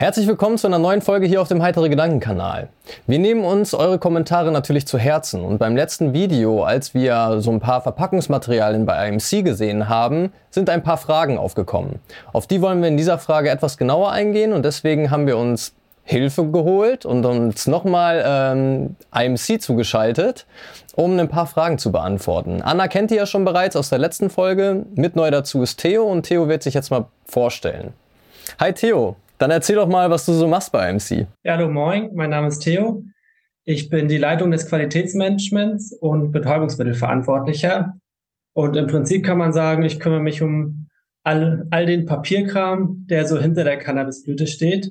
Herzlich 0.00 0.26
willkommen 0.26 0.56
zu 0.56 0.66
einer 0.66 0.78
neuen 0.78 1.02
Folge 1.02 1.26
hier 1.26 1.42
auf 1.42 1.48
dem 1.48 1.62
Heitere 1.62 1.90
Gedanken-Kanal. 1.90 2.70
Wir 3.06 3.18
nehmen 3.18 3.44
uns 3.44 3.74
eure 3.74 3.98
Kommentare 3.98 4.50
natürlich 4.50 4.86
zu 4.86 4.96
Herzen 4.96 5.44
und 5.44 5.58
beim 5.58 5.76
letzten 5.76 6.14
Video, 6.14 6.64
als 6.64 6.94
wir 6.94 7.42
so 7.42 7.50
ein 7.50 7.60
paar 7.60 7.82
Verpackungsmaterialien 7.82 8.86
bei 8.86 9.06
IMC 9.06 9.44
gesehen 9.44 9.90
haben, 9.90 10.32
sind 10.48 10.70
ein 10.70 10.82
paar 10.82 10.96
Fragen 10.96 11.36
aufgekommen. 11.36 11.98
Auf 12.32 12.46
die 12.46 12.62
wollen 12.62 12.80
wir 12.80 12.88
in 12.88 12.96
dieser 12.96 13.18
Frage 13.18 13.50
etwas 13.50 13.76
genauer 13.76 14.10
eingehen 14.10 14.54
und 14.54 14.64
deswegen 14.64 15.10
haben 15.10 15.26
wir 15.26 15.36
uns 15.36 15.74
Hilfe 16.02 16.46
geholt 16.46 17.04
und 17.04 17.26
uns 17.26 17.66
nochmal 17.66 18.24
ähm, 18.26 18.96
IMC 19.14 19.60
zugeschaltet, 19.60 20.46
um 20.96 21.18
ein 21.18 21.28
paar 21.28 21.46
Fragen 21.46 21.76
zu 21.76 21.92
beantworten. 21.92 22.62
Anna 22.62 22.88
kennt 22.88 23.10
ihr 23.10 23.18
ja 23.18 23.26
schon 23.26 23.44
bereits 23.44 23.76
aus 23.76 23.90
der 23.90 23.98
letzten 23.98 24.30
Folge. 24.30 24.86
Mit 24.94 25.14
neu 25.14 25.30
dazu 25.30 25.60
ist 25.60 25.78
Theo 25.78 26.04
und 26.04 26.22
Theo 26.22 26.48
wird 26.48 26.62
sich 26.62 26.72
jetzt 26.72 26.90
mal 26.90 27.04
vorstellen. 27.26 27.92
Hi 28.58 28.72
Theo, 28.72 29.16
dann 29.40 29.50
erzähl 29.50 29.76
doch 29.76 29.88
mal, 29.88 30.10
was 30.10 30.26
du 30.26 30.32
so 30.32 30.46
machst 30.46 30.70
bei 30.70 30.92
MC. 30.92 31.26
Ja, 31.42 31.56
hallo, 31.56 31.70
moin. 31.70 32.10
Mein 32.14 32.30
Name 32.30 32.48
ist 32.48 32.58
Theo. 32.58 33.04
Ich 33.64 33.88
bin 33.88 34.06
die 34.06 34.18
Leitung 34.18 34.50
des 34.50 34.68
Qualitätsmanagements 34.68 35.94
und 35.94 36.30
Betäubungsmittelverantwortlicher. 36.30 37.94
Und 38.52 38.76
im 38.76 38.86
Prinzip 38.86 39.24
kann 39.24 39.38
man 39.38 39.54
sagen, 39.54 39.82
ich 39.82 39.98
kümmere 39.98 40.20
mich 40.20 40.42
um 40.42 40.88
all, 41.24 41.66
all 41.70 41.86
den 41.86 42.04
Papierkram, 42.04 43.06
der 43.08 43.26
so 43.26 43.40
hinter 43.40 43.64
der 43.64 43.78
Cannabisblüte 43.78 44.46
steht 44.46 44.90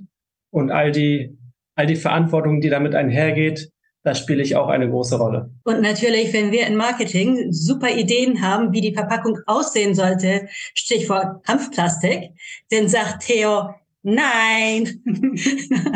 und 0.50 0.72
all 0.72 0.92
die, 0.92 1.38
all 1.76 1.86
die 1.86 1.96
Verantwortung, 1.96 2.60
die 2.60 2.70
damit 2.70 2.96
einhergeht, 2.96 3.70
da 4.02 4.16
spiele 4.16 4.42
ich 4.42 4.56
auch 4.56 4.70
eine 4.70 4.90
große 4.90 5.18
Rolle. 5.18 5.52
Und 5.66 5.82
natürlich, 5.82 6.34
wenn 6.34 6.52
wir 6.52 6.66
in 6.66 6.76
Marketing 6.76 7.52
super 7.52 7.92
Ideen 7.92 8.42
haben, 8.42 8.72
wie 8.72 8.82
die 8.82 8.96
Verpackung 8.96 9.38
aussehen 9.46 9.94
sollte, 9.94 10.48
Stichwort 10.74 11.46
Kampfplastik, 11.46 12.32
dann 12.72 12.88
sagt 12.88 13.28
Theo, 13.28 13.76
Nein. 14.02 15.02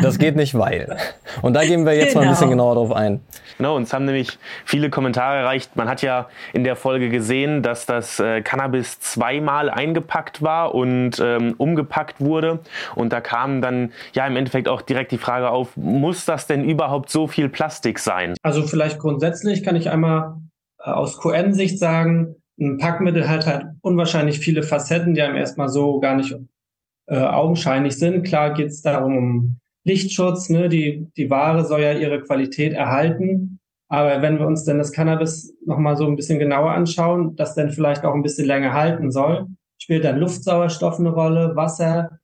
Das 0.02 0.18
geht 0.18 0.36
nicht, 0.36 0.54
weil. 0.54 0.96
Und 1.40 1.54
da 1.54 1.64
gehen 1.64 1.86
wir 1.86 1.94
jetzt 1.94 2.08
genau. 2.08 2.20
mal 2.20 2.26
ein 2.26 2.30
bisschen 2.32 2.50
genau. 2.50 2.74
genauer 2.74 2.86
drauf 2.86 2.96
ein. 2.96 3.20
Genau, 3.56 3.76
uns 3.76 3.92
haben 3.92 4.04
nämlich 4.04 4.38
viele 4.66 4.90
Kommentare 4.90 5.38
erreicht. 5.38 5.76
Man 5.76 5.88
hat 5.88 6.02
ja 6.02 6.28
in 6.52 6.64
der 6.64 6.76
Folge 6.76 7.08
gesehen, 7.08 7.62
dass 7.62 7.86
das 7.86 8.20
äh, 8.20 8.42
Cannabis 8.42 9.00
zweimal 9.00 9.70
eingepackt 9.70 10.42
war 10.42 10.74
und 10.74 11.18
ähm, 11.20 11.54
umgepackt 11.56 12.20
wurde. 12.20 12.60
Und 12.94 13.12
da 13.12 13.20
kam 13.20 13.62
dann 13.62 13.92
ja 14.12 14.26
im 14.26 14.36
Endeffekt 14.36 14.68
auch 14.68 14.82
direkt 14.82 15.12
die 15.12 15.18
Frage 15.18 15.50
auf, 15.50 15.76
muss 15.76 16.26
das 16.26 16.46
denn 16.46 16.64
überhaupt 16.64 17.08
so 17.08 17.26
viel 17.26 17.48
Plastik 17.48 17.98
sein? 17.98 18.34
Also 18.42 18.64
vielleicht 18.64 18.98
grundsätzlich 18.98 19.62
kann 19.62 19.76
ich 19.76 19.90
einmal 19.90 20.36
äh, 20.84 20.90
aus 20.90 21.18
QN-Sicht 21.18 21.78
sagen, 21.78 22.36
ein 22.60 22.78
Packmittel 22.78 23.28
hat 23.28 23.46
halt 23.46 23.66
unwahrscheinlich 23.80 24.38
viele 24.38 24.62
Facetten, 24.62 25.14
die 25.14 25.22
einem 25.22 25.36
erstmal 25.36 25.68
so 25.68 25.98
gar 26.00 26.14
nicht 26.14 26.34
äh, 27.06 27.18
augenscheinlich 27.18 27.98
sind. 27.98 28.24
Klar 28.24 28.54
geht 28.54 28.68
es 28.68 28.82
darum, 28.82 29.16
um 29.16 29.60
Lichtschutz, 29.84 30.48
ne? 30.48 30.68
die, 30.68 31.06
die 31.16 31.30
Ware 31.30 31.64
soll 31.64 31.82
ja 31.82 31.92
ihre 31.92 32.20
Qualität 32.22 32.72
erhalten. 32.72 33.58
Aber 33.88 34.22
wenn 34.22 34.38
wir 34.38 34.46
uns 34.46 34.64
denn 34.64 34.78
das 34.78 34.92
Cannabis 34.92 35.54
nochmal 35.66 35.96
so 35.96 36.06
ein 36.06 36.16
bisschen 36.16 36.38
genauer 36.38 36.72
anschauen, 36.72 37.36
das 37.36 37.54
dann 37.54 37.70
vielleicht 37.70 38.04
auch 38.04 38.14
ein 38.14 38.22
bisschen 38.22 38.46
länger 38.46 38.72
halten 38.72 39.10
soll, 39.10 39.46
spielt 39.78 40.04
dann 40.04 40.18
Luftsauerstoff 40.18 40.98
eine 40.98 41.10
Rolle, 41.10 41.54
Wasser. 41.54 42.18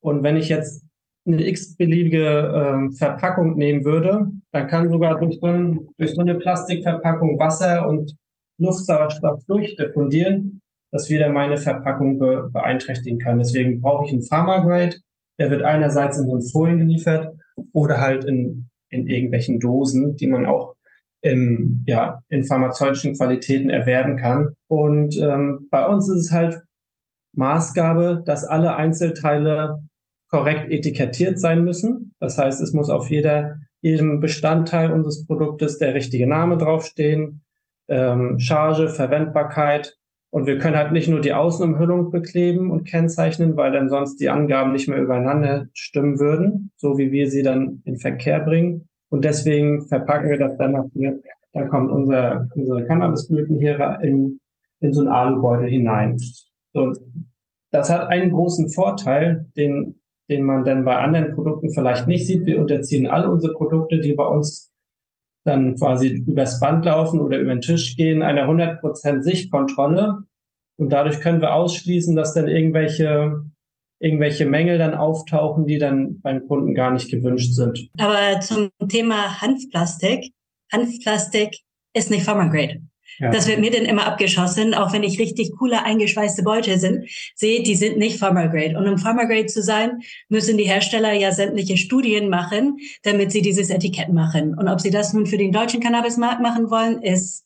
Und 0.00 0.22
wenn 0.22 0.36
ich 0.36 0.48
jetzt 0.48 0.84
eine 1.26 1.46
x-beliebige 1.46 2.90
äh, 2.90 2.96
Verpackung 2.96 3.56
nehmen 3.56 3.84
würde, 3.84 4.26
dann 4.50 4.66
kann 4.66 4.90
sogar 4.90 5.18
durch 5.18 5.38
so, 5.40 5.86
durch 5.96 6.14
so 6.14 6.20
eine 6.20 6.34
Plastikverpackung 6.34 7.38
Wasser 7.38 7.88
und 7.88 8.14
Luftsauerstoff 8.58 9.44
durchdiffundieren 9.46 10.60
das 10.94 11.10
wieder 11.10 11.28
meine 11.28 11.56
Verpackung 11.56 12.20
be 12.20 12.48
beeinträchtigen 12.52 13.18
kann. 13.18 13.38
Deswegen 13.38 13.80
brauche 13.80 14.06
ich 14.06 14.12
einen 14.12 14.22
Pharma-Grade. 14.22 14.94
Der 15.40 15.50
wird 15.50 15.62
einerseits 15.62 16.18
in 16.18 16.28
so 16.28 16.52
Folien 16.52 16.78
geliefert 16.78 17.34
oder 17.72 18.00
halt 18.00 18.24
in, 18.24 18.68
in 18.90 19.08
irgendwelchen 19.08 19.58
Dosen, 19.58 20.14
die 20.14 20.28
man 20.28 20.46
auch 20.46 20.76
in, 21.20 21.82
ja, 21.88 22.20
in 22.28 22.44
pharmazeutischen 22.44 23.16
Qualitäten 23.16 23.70
erwerben 23.70 24.16
kann. 24.16 24.54
Und 24.68 25.18
ähm, 25.18 25.66
bei 25.68 25.84
uns 25.84 26.08
ist 26.08 26.26
es 26.26 26.30
halt 26.30 26.62
Maßgabe, 27.32 28.22
dass 28.24 28.44
alle 28.44 28.76
Einzelteile 28.76 29.80
korrekt 30.30 30.70
etikettiert 30.70 31.40
sein 31.40 31.64
müssen. 31.64 32.14
Das 32.20 32.38
heißt, 32.38 32.60
es 32.60 32.72
muss 32.72 32.88
auf 32.88 33.10
jeder, 33.10 33.56
jedem 33.80 34.20
Bestandteil 34.20 34.92
unseres 34.92 35.26
Produktes 35.26 35.78
der 35.78 35.94
richtige 35.94 36.28
Name 36.28 36.56
draufstehen, 36.56 37.42
ähm, 37.88 38.38
Charge, 38.38 38.88
Verwendbarkeit 38.88 39.96
und 40.34 40.48
wir 40.48 40.58
können 40.58 40.76
halt 40.76 40.90
nicht 40.90 41.06
nur 41.06 41.20
die 41.20 41.32
Außenumhüllung 41.32 42.10
bekleben 42.10 42.72
und 42.72 42.88
kennzeichnen, 42.88 43.56
weil 43.56 43.70
dann 43.70 43.88
sonst 43.88 44.16
die 44.16 44.30
Angaben 44.30 44.72
nicht 44.72 44.88
mehr 44.88 45.00
übereinander 45.00 45.68
stimmen 45.74 46.18
würden, 46.18 46.72
so 46.74 46.98
wie 46.98 47.12
wir 47.12 47.30
sie 47.30 47.44
dann 47.44 47.82
in 47.84 47.98
Verkehr 47.98 48.40
bringen. 48.40 48.88
Und 49.10 49.24
deswegen 49.24 49.86
verpacken 49.86 50.28
wir 50.28 50.36
das 50.36 50.56
dann 50.58 50.72
noch 50.72 50.90
hier. 50.92 51.20
Da 51.52 51.68
kommt 51.68 51.92
unser, 51.92 52.48
unsere 52.56 52.84
Cannabisblüten 52.84 53.60
hier 53.60 54.00
in, 54.02 54.40
in 54.80 54.92
so 54.92 55.02
einen 55.02 55.10
Alubeutel 55.10 55.68
hinein. 55.68 56.18
So, 56.72 56.92
das 57.70 57.88
hat 57.88 58.08
einen 58.08 58.32
großen 58.32 58.70
Vorteil, 58.70 59.46
den, 59.56 60.00
den 60.28 60.42
man 60.42 60.64
dann 60.64 60.84
bei 60.84 60.96
anderen 60.96 61.32
Produkten 61.36 61.70
vielleicht 61.70 62.08
nicht 62.08 62.26
sieht. 62.26 62.44
Wir 62.44 62.60
unterziehen 62.60 63.06
alle 63.06 63.30
unsere 63.30 63.52
Produkte, 63.52 64.00
die 64.00 64.14
bei 64.14 64.26
uns 64.26 64.73
dann 65.44 65.76
quasi 65.76 66.08
übers 66.26 66.58
Band 66.58 66.84
laufen 66.84 67.20
oder 67.20 67.38
über 67.38 67.54
den 67.54 67.60
Tisch 67.60 67.96
gehen, 67.96 68.22
einer 68.22 68.48
100% 68.48 69.22
Sichtkontrolle. 69.22 70.24
Und 70.76 70.90
dadurch 70.90 71.20
können 71.20 71.40
wir 71.40 71.54
ausschließen, 71.54 72.16
dass 72.16 72.34
dann 72.34 72.48
irgendwelche, 72.48 73.44
irgendwelche 74.00 74.46
Mängel 74.46 74.78
dann 74.78 74.94
auftauchen, 74.94 75.66
die 75.66 75.78
dann 75.78 76.20
beim 76.20 76.46
Kunden 76.48 76.74
gar 76.74 76.92
nicht 76.92 77.10
gewünscht 77.10 77.52
sind. 77.52 77.88
Aber 77.98 78.40
zum 78.40 78.70
Thema 78.88 79.40
Hanfplastik. 79.40 80.32
Hanfplastik 80.72 81.58
ist 81.94 82.10
nicht 82.10 82.24
Pharma-Grade. 82.24 82.80
Ja. 83.18 83.30
Das 83.30 83.46
wird 83.46 83.60
mir 83.60 83.70
dann 83.70 83.84
immer 83.84 84.06
abgeschossen, 84.06 84.74
auch 84.74 84.92
wenn 84.92 85.02
ich 85.02 85.18
richtig 85.18 85.52
coole 85.58 85.84
eingeschweißte 85.84 86.42
Beute 86.42 86.78
sind, 86.78 87.08
sehe, 87.34 87.62
die 87.62 87.74
sind 87.74 87.98
nicht 87.98 88.18
Pharma 88.18 88.46
Grade. 88.46 88.76
Und 88.76 88.88
um 88.88 88.98
Pharma 88.98 89.24
Grade 89.24 89.46
zu 89.46 89.62
sein, 89.62 90.00
müssen 90.28 90.58
die 90.58 90.64
Hersteller 90.64 91.12
ja 91.12 91.32
sämtliche 91.32 91.76
Studien 91.76 92.28
machen, 92.28 92.78
damit 93.02 93.32
sie 93.32 93.42
dieses 93.42 93.70
Etikett 93.70 94.12
machen. 94.12 94.54
Und 94.58 94.68
ob 94.68 94.80
sie 94.80 94.90
das 94.90 95.12
nun 95.12 95.26
für 95.26 95.38
den 95.38 95.52
deutschen 95.52 95.80
Cannabismarkt 95.80 96.40
machen 96.40 96.70
wollen, 96.70 97.02
ist 97.02 97.44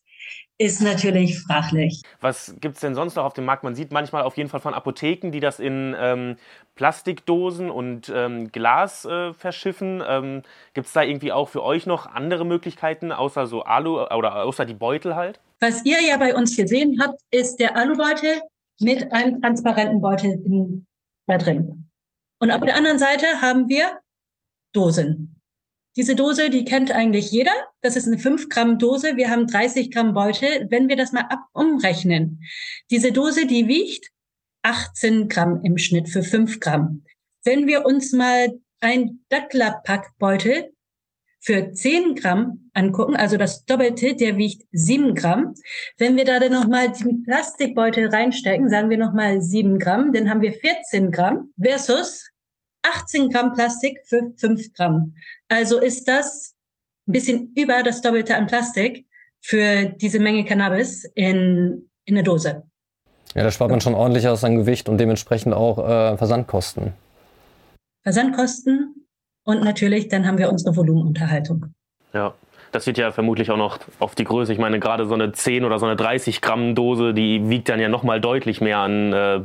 ist 0.61 0.81
natürlich 0.81 1.39
fraglich. 1.39 2.01
Was 2.19 2.53
gibt's 2.59 2.81
denn 2.81 2.93
sonst 2.93 3.15
noch 3.15 3.23
auf 3.23 3.33
dem 3.33 3.45
Markt? 3.45 3.63
Man 3.63 3.75
sieht 3.75 3.93
manchmal 3.93 4.23
auf 4.23 4.35
jeden 4.35 4.49
Fall 4.49 4.59
von 4.59 4.73
Apotheken, 4.73 5.31
die 5.31 5.39
das 5.39 5.57
in 5.61 5.95
ähm, 5.97 6.35
Plastikdosen 6.75 7.71
und 7.71 8.11
ähm, 8.13 8.51
Glas 8.51 9.05
äh, 9.05 9.33
verschiffen. 9.33 10.03
Ähm, 10.05 10.43
gibt's 10.73 10.91
da 10.91 11.01
irgendwie 11.01 11.31
auch 11.31 11.47
für 11.47 11.63
euch 11.63 11.85
noch 11.85 12.07
andere 12.07 12.45
Möglichkeiten, 12.45 13.13
außer 13.13 13.47
so 13.47 13.63
Alu 13.63 14.01
oder 14.01 14.43
außer 14.43 14.65
die 14.65 14.73
Beutel 14.73 15.15
halt? 15.15 15.39
Was 15.59 15.85
ihr 15.85 16.01
ja 16.01 16.17
bei 16.17 16.35
uns 16.35 16.55
gesehen 16.55 17.01
habt, 17.01 17.19
ist 17.31 17.57
der 17.57 17.75
Alubeutel 17.75 18.41
mit 18.79 19.11
einem 19.11 19.41
transparenten 19.41 20.01
Beutel 20.01 20.31
in, 20.45 20.87
da 21.27 21.37
drin. 21.37 21.89
Und 22.39 22.51
auf 22.51 22.61
der 22.61 22.75
anderen 22.75 22.99
Seite 22.99 23.41
haben 23.41 23.67
wir 23.67 23.99
Dosen. 24.73 25.35
Diese 25.97 26.15
Dose, 26.15 26.49
die 26.49 26.63
kennt 26.63 26.91
eigentlich 26.91 27.31
jeder. 27.31 27.51
Das 27.81 27.97
ist 27.97 28.07
eine 28.07 28.17
5 28.17 28.47
Gramm 28.47 28.77
Dose. 28.77 29.17
Wir 29.17 29.29
haben 29.29 29.47
30 29.47 29.91
Gramm 29.91 30.13
Beutel. 30.13 30.67
Wenn 30.69 30.87
wir 30.87 30.95
das 30.95 31.11
mal 31.11 31.25
ab 31.29 31.41
umrechnen, 31.51 32.41
diese 32.89 33.11
Dose, 33.11 33.45
die 33.45 33.67
wiegt 33.67 34.11
18 34.61 35.27
Gramm 35.27 35.61
im 35.63 35.77
Schnitt 35.77 36.07
für 36.07 36.23
5 36.23 36.59
Gramm. 36.61 37.03
Wenn 37.43 37.67
wir 37.67 37.85
uns 37.85 38.13
mal 38.13 38.47
ein 38.79 39.25
Dattlerpackbeutel 39.29 40.71
für 41.39 41.71
10 41.71 42.15
Gramm 42.15 42.69
angucken, 42.73 43.15
also 43.15 43.37
das 43.37 43.65
Doppelte, 43.65 44.15
der 44.15 44.37
wiegt 44.37 44.63
7 44.71 45.15
Gramm. 45.15 45.55
Wenn 45.97 46.17
wir 46.17 46.25
da 46.25 46.39
dann 46.39 46.51
nochmal 46.51 46.91
den 46.91 47.23
Plastikbeutel 47.23 48.09
reinstecken, 48.09 48.69
sagen 48.69 48.89
wir 48.89 48.97
nochmal 48.97 49.41
7 49.41 49.79
Gramm, 49.79 50.11
dann 50.13 50.29
haben 50.29 50.41
wir 50.41 50.53
14 50.53 51.11
Gramm 51.11 51.53
versus 51.61 52.29
18 52.83 53.29
Gramm 53.29 53.53
Plastik 53.53 53.99
für 54.05 54.33
5 54.37 54.73
Gramm. 54.73 55.15
Also 55.47 55.79
ist 55.79 56.07
das 56.07 56.55
ein 57.07 57.13
bisschen 57.13 57.53
über 57.55 57.83
das 57.83 58.01
Doppelte 58.01 58.35
an 58.35 58.47
Plastik 58.47 59.05
für 59.41 59.85
diese 59.85 60.19
Menge 60.19 60.45
Cannabis 60.45 61.05
in, 61.15 61.89
in 62.05 62.15
der 62.15 62.23
Dose. 62.23 62.63
Ja, 63.35 63.43
da 63.43 63.51
spart 63.51 63.71
man 63.71 63.81
schon 63.81 63.93
ordentlich 63.93 64.27
aus 64.27 64.43
an 64.43 64.55
Gewicht 64.55 64.89
und 64.89 64.97
dementsprechend 64.97 65.53
auch 65.53 65.77
äh, 65.77 66.17
Versandkosten. 66.17 66.93
Versandkosten, 68.01 69.07
und 69.49 69.63
natürlich, 69.63 70.09
dann 70.09 70.27
haben 70.27 70.37
wir 70.37 70.51
unsere 70.51 70.75
Volumenunterhaltung. 70.75 71.73
Ja, 72.13 72.35
das 72.71 72.85
wird 72.85 72.99
ja 72.99 73.11
vermutlich 73.11 73.49
auch 73.49 73.57
noch 73.57 73.79
auf 73.97 74.13
die 74.13 74.23
Größe. 74.23 74.53
Ich 74.53 74.59
meine, 74.59 74.79
gerade 74.79 75.07
so 75.07 75.15
eine 75.15 75.31
10 75.31 75.65
oder 75.65 75.79
so 75.79 75.87
eine 75.87 75.95
30 75.95 76.41
Gramm 76.41 76.75
Dose, 76.75 77.15
die 77.15 77.49
wiegt 77.49 77.67
dann 77.67 77.79
ja 77.79 77.89
noch 77.89 78.03
mal 78.03 78.21
deutlich 78.21 78.61
mehr 78.61 78.77
an 78.77 79.11
äh, 79.11 79.39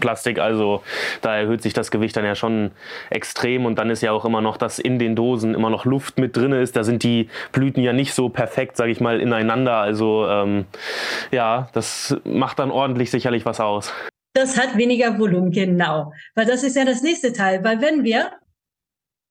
Plastik. 0.00 0.40
Also 0.40 0.82
da 1.22 1.36
erhöht 1.36 1.62
sich 1.62 1.72
das 1.74 1.92
Gewicht 1.92 2.16
dann 2.16 2.24
ja 2.24 2.34
schon 2.34 2.72
extrem. 3.08 3.66
Und 3.66 3.78
dann 3.78 3.88
ist 3.88 4.02
ja 4.02 4.10
auch 4.10 4.24
immer 4.24 4.40
noch, 4.40 4.56
dass 4.56 4.80
in 4.80 4.98
den 4.98 5.14
Dosen 5.14 5.54
immer 5.54 5.70
noch 5.70 5.84
Luft 5.84 6.18
mit 6.18 6.36
drin 6.36 6.50
ist. 6.50 6.74
Da 6.74 6.82
sind 6.82 7.04
die 7.04 7.28
Blüten 7.52 7.84
ja 7.84 7.92
nicht 7.92 8.14
so 8.14 8.30
perfekt, 8.30 8.76
sage 8.76 8.90
ich 8.90 9.00
mal, 9.00 9.20
ineinander. 9.20 9.76
Also 9.76 10.26
ähm, 10.28 10.64
ja, 11.30 11.68
das 11.72 12.16
macht 12.24 12.58
dann 12.58 12.72
ordentlich 12.72 13.12
sicherlich 13.12 13.46
was 13.46 13.60
aus. 13.60 13.92
Das 14.32 14.58
hat 14.58 14.76
weniger 14.76 15.18
Volumen, 15.18 15.52
genau. 15.52 16.12
Weil 16.34 16.46
das 16.46 16.64
ist 16.64 16.74
ja 16.74 16.84
das 16.84 17.02
nächste 17.02 17.32
Teil. 17.32 17.62
Weil 17.62 17.80
wenn 17.80 18.02
wir 18.02 18.30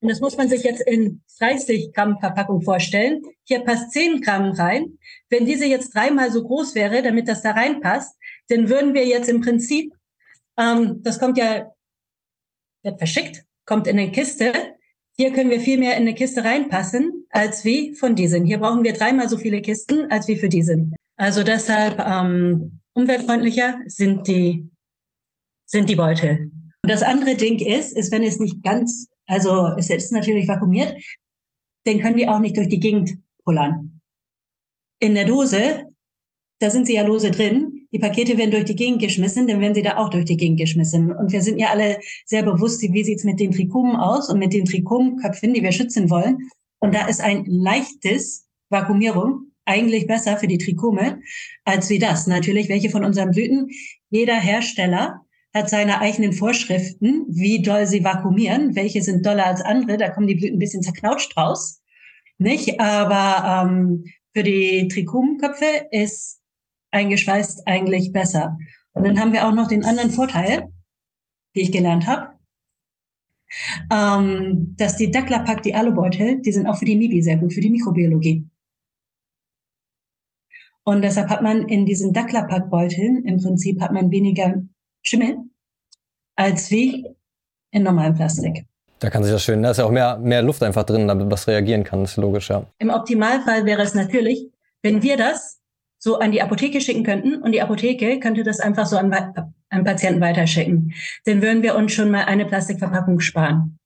Und 0.01 0.09
das 0.09 0.21
muss 0.21 0.37
man 0.37 0.47
sich 0.47 0.63
jetzt 0.63 0.81
in 0.81 1.21
30 1.39 1.93
Gramm 1.93 2.19
Verpackung 2.19 2.61
vorstellen. 2.61 3.21
Hier 3.43 3.59
passt 3.59 3.91
10 3.91 4.21
Gramm 4.21 4.51
rein. 4.51 4.97
Wenn 5.29 5.45
diese 5.45 5.65
jetzt 5.65 5.93
dreimal 5.93 6.31
so 6.31 6.43
groß 6.43 6.73
wäre, 6.75 7.01
damit 7.01 7.27
das 7.27 7.41
da 7.41 7.51
reinpasst, 7.51 8.17
dann 8.47 8.69
würden 8.69 8.93
wir 8.93 9.05
jetzt 9.05 9.29
im 9.29 9.41
Prinzip, 9.41 9.93
ähm, 10.57 11.01
das 11.03 11.19
kommt 11.19 11.37
ja, 11.37 11.71
wird 12.83 12.97
verschickt, 12.97 13.43
kommt 13.65 13.87
in 13.87 13.99
eine 13.99 14.11
Kiste. 14.11 14.53
Hier 15.17 15.33
können 15.33 15.49
wir 15.49 15.59
viel 15.59 15.77
mehr 15.77 15.97
in 15.97 16.03
eine 16.03 16.15
Kiste 16.15 16.45
reinpassen, 16.45 17.25
als 17.29 17.65
wie 17.65 17.93
von 17.93 18.15
diesen. 18.15 18.45
Hier 18.45 18.59
brauchen 18.59 18.85
wir 18.85 18.93
dreimal 18.93 19.27
so 19.27 19.37
viele 19.37 19.61
Kisten, 19.61 20.09
als 20.09 20.29
wie 20.29 20.37
für 20.37 20.47
diesen. 20.47 20.95
Also 21.17 21.43
deshalb 21.43 21.99
ähm, 21.99 22.79
umweltfreundlicher 22.93 23.79
sind 23.87 24.27
die, 24.29 24.69
sind 25.65 25.89
die 25.89 25.97
Beutel. 25.97 26.51
Und 26.83 26.89
das 26.89 27.03
andere 27.03 27.35
Ding 27.35 27.59
ist, 27.59 27.91
ist, 27.97 28.13
wenn 28.13 28.23
es 28.23 28.39
nicht 28.39 28.63
ganz 28.63 29.09
also 29.29 29.67
es 29.77 29.89
ist 29.89 30.11
natürlich 30.11 30.47
vakuumiert, 30.47 30.95
den 31.85 32.01
können 32.01 32.17
wir 32.17 32.33
auch 32.33 32.39
nicht 32.39 32.57
durch 32.57 32.67
die 32.67 32.79
Gegend 32.79 33.17
pullern. 33.43 34.01
In 34.99 35.13
der 35.15 35.25
Dose, 35.25 35.85
da 36.59 36.69
sind 36.69 36.87
sie 36.87 36.95
ja 36.95 37.03
lose 37.03 37.31
drin. 37.31 37.87
Die 37.91 37.99
Pakete 37.99 38.37
werden 38.37 38.51
durch 38.51 38.65
die 38.65 38.75
Gegend 38.75 39.01
geschmissen, 39.01 39.47
dann 39.47 39.61
werden 39.61 39.75
sie 39.75 39.81
da 39.81 39.97
auch 39.97 40.09
durch 40.09 40.25
die 40.25 40.35
Gegend 40.35 40.59
geschmissen. 40.59 41.11
Und 41.11 41.31
wir 41.31 41.41
sind 41.41 41.59
ja 41.59 41.69
alle 41.69 41.99
sehr 42.25 42.43
bewusst, 42.43 42.81
wie 42.81 43.03
sieht's 43.03 43.23
mit 43.23 43.39
den 43.39 43.51
Trikomen 43.51 43.95
aus 43.95 44.29
und 44.29 44.39
mit 44.39 44.51
den 44.51 44.65
Trikomenköpfen, 44.65 45.53
die 45.53 45.63
wir 45.63 45.71
schützen 45.71 46.09
wollen. 46.09 46.49
Und 46.79 46.93
da 46.93 47.07
ist 47.07 47.21
ein 47.21 47.45
leichtes 47.45 48.47
Vakuumierung 48.69 49.51
eigentlich 49.65 50.07
besser 50.07 50.37
für 50.37 50.47
die 50.47 50.57
Trikome 50.57 51.21
als 51.65 51.89
wie 51.89 51.99
das. 51.99 52.25
Natürlich, 52.25 52.67
welche 52.67 52.89
von 52.89 53.05
unseren 53.05 53.31
Blüten 53.31 53.69
jeder 54.09 54.35
Hersteller 54.35 55.21
hat 55.53 55.69
seine 55.69 55.99
eigenen 55.99 56.33
Vorschriften, 56.33 57.25
wie 57.27 57.61
doll 57.61 57.87
sie 57.87 58.03
vakuumieren, 58.03 58.75
welche 58.75 59.01
sind 59.01 59.25
doller 59.25 59.45
als 59.45 59.61
andere, 59.61 59.97
da 59.97 60.09
kommen 60.09 60.27
die 60.27 60.35
Blüten 60.35 60.57
ein 60.57 60.59
bisschen 60.59 60.83
zerknautscht 60.83 61.35
raus, 61.37 61.81
nicht? 62.37 62.79
Aber 62.79 63.67
ähm, 63.67 64.05
für 64.33 64.43
die 64.43 64.87
Trichomköpfe 64.87 65.87
ist 65.91 66.39
eingeschweißt 66.91 67.67
eigentlich 67.67 68.11
besser. 68.11 68.57
Und 68.93 69.05
dann 69.05 69.19
haben 69.19 69.33
wir 69.33 69.47
auch 69.47 69.53
noch 69.53 69.67
den 69.67 69.85
anderen 69.85 70.11
Vorteil, 70.11 70.71
die 71.55 71.61
ich 71.61 71.71
gelernt 71.71 72.07
habe, 72.07 72.39
ähm, 73.91 74.75
dass 74.77 74.97
die 74.97 75.11
Daklapack, 75.11 75.63
die 75.63 75.73
Alubeutel, 75.73 76.41
die 76.41 76.51
sind 76.51 76.67
auch 76.67 76.77
für 76.77 76.85
die 76.85 76.95
MIBI 76.95 77.21
sehr 77.21 77.37
gut, 77.37 77.53
für 77.53 77.61
die 77.61 77.71
Mikrobiologie. 77.71 78.47
Und 80.83 81.01
deshalb 81.03 81.29
hat 81.29 81.41
man 81.41 81.67
in 81.67 81.85
diesen 81.85 82.13
Daklapack-Beuteln 82.13 83.23
im 83.25 83.37
Prinzip 83.37 83.81
hat 83.81 83.91
man 83.91 84.11
weniger 84.11 84.63
Schimmel 85.01 85.37
als 86.35 86.71
wie 86.71 87.05
in 87.71 87.83
normalem 87.83 88.15
Plastik. 88.15 88.65
Da 88.99 89.09
kann 89.09 89.23
sich 89.23 89.31
das 89.31 89.43
schön, 89.43 89.63
da 89.63 89.71
ist 89.71 89.77
ja 89.77 89.85
auch 89.85 89.91
mehr, 89.91 90.17
mehr 90.17 90.41
Luft 90.41 90.61
einfach 90.63 90.83
drin, 90.83 91.07
damit 91.07 91.31
was 91.31 91.47
reagieren 91.47 91.83
kann, 91.83 92.01
das 92.01 92.11
ist 92.11 92.17
logisch, 92.17 92.49
ja. 92.49 92.65
Im 92.79 92.89
Optimalfall 92.89 93.65
wäre 93.65 93.81
es 93.81 93.93
natürlich, 93.93 94.47
wenn 94.81 95.01
wir 95.01 95.15
das 95.15 95.59
so 95.99 96.19
an 96.19 96.31
die 96.31 96.41
Apotheke 96.41 96.81
schicken 96.81 97.03
könnten 97.03 97.41
und 97.41 97.51
die 97.51 97.61
Apotheke 97.61 98.19
könnte 98.19 98.43
das 98.43 98.59
einfach 98.59 98.85
so 98.85 98.97
an, 98.97 99.13
an 99.69 99.83
Patienten 99.83 100.21
weiterschicken. 100.21 100.93
Dann 101.25 101.41
würden 101.41 101.61
wir 101.61 101.75
uns 101.75 101.93
schon 101.93 102.09
mal 102.09 102.23
eine 102.23 102.45
Plastikverpackung 102.45 103.19
sparen. 103.19 103.77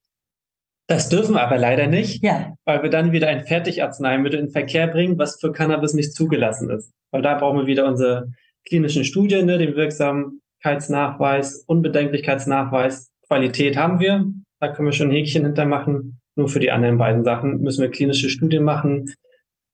Das 0.87 1.09
dürfen 1.09 1.35
wir 1.35 1.41
aber 1.41 1.57
leider 1.57 1.87
nicht, 1.87 2.23
ja. 2.23 2.53
weil 2.65 2.83
wir 2.83 2.89
dann 2.89 3.13
wieder 3.13 3.29
ein 3.29 3.45
Fertigarzneimittel 3.45 4.39
in 4.39 4.49
Verkehr 4.49 4.87
bringen, 4.87 5.17
was 5.17 5.39
für 5.39 5.51
Cannabis 5.51 5.93
nicht 5.93 6.13
zugelassen 6.13 6.69
ist. 6.69 6.91
Weil 7.11 7.21
da 7.21 7.35
brauchen 7.35 7.59
wir 7.59 7.67
wieder 7.67 7.87
unsere 7.87 8.31
klinischen 8.67 9.05
Studien, 9.05 9.45
ne, 9.45 9.57
den 9.57 9.75
wirksamen 9.75 10.41
Nachweis, 10.89 11.63
Unbedenklichkeitsnachweis, 11.67 13.11
Qualität 13.27 13.77
haben 13.77 13.99
wir. 13.99 14.25
Da 14.59 14.69
können 14.69 14.87
wir 14.87 14.93
schon 14.93 15.09
ein 15.09 15.13
Häkchen 15.13 15.43
hintermachen. 15.43 16.19
Nur 16.35 16.49
für 16.49 16.59
die 16.59 16.71
anderen 16.71 16.97
beiden 16.97 17.23
Sachen 17.23 17.61
müssen 17.61 17.81
wir 17.81 17.91
klinische 17.91 18.29
Studien 18.29 18.63
machen, 18.63 19.13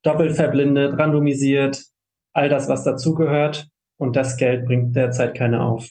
doppelt 0.03 0.35
verblindet, 0.35 0.97
randomisiert, 0.99 1.83
all 2.33 2.49
das, 2.49 2.67
was 2.67 2.83
dazugehört. 2.83 3.67
Und 3.97 4.15
das 4.15 4.37
Geld 4.37 4.65
bringt 4.65 4.95
derzeit 4.95 5.35
keine 5.35 5.61
auf. 5.61 5.89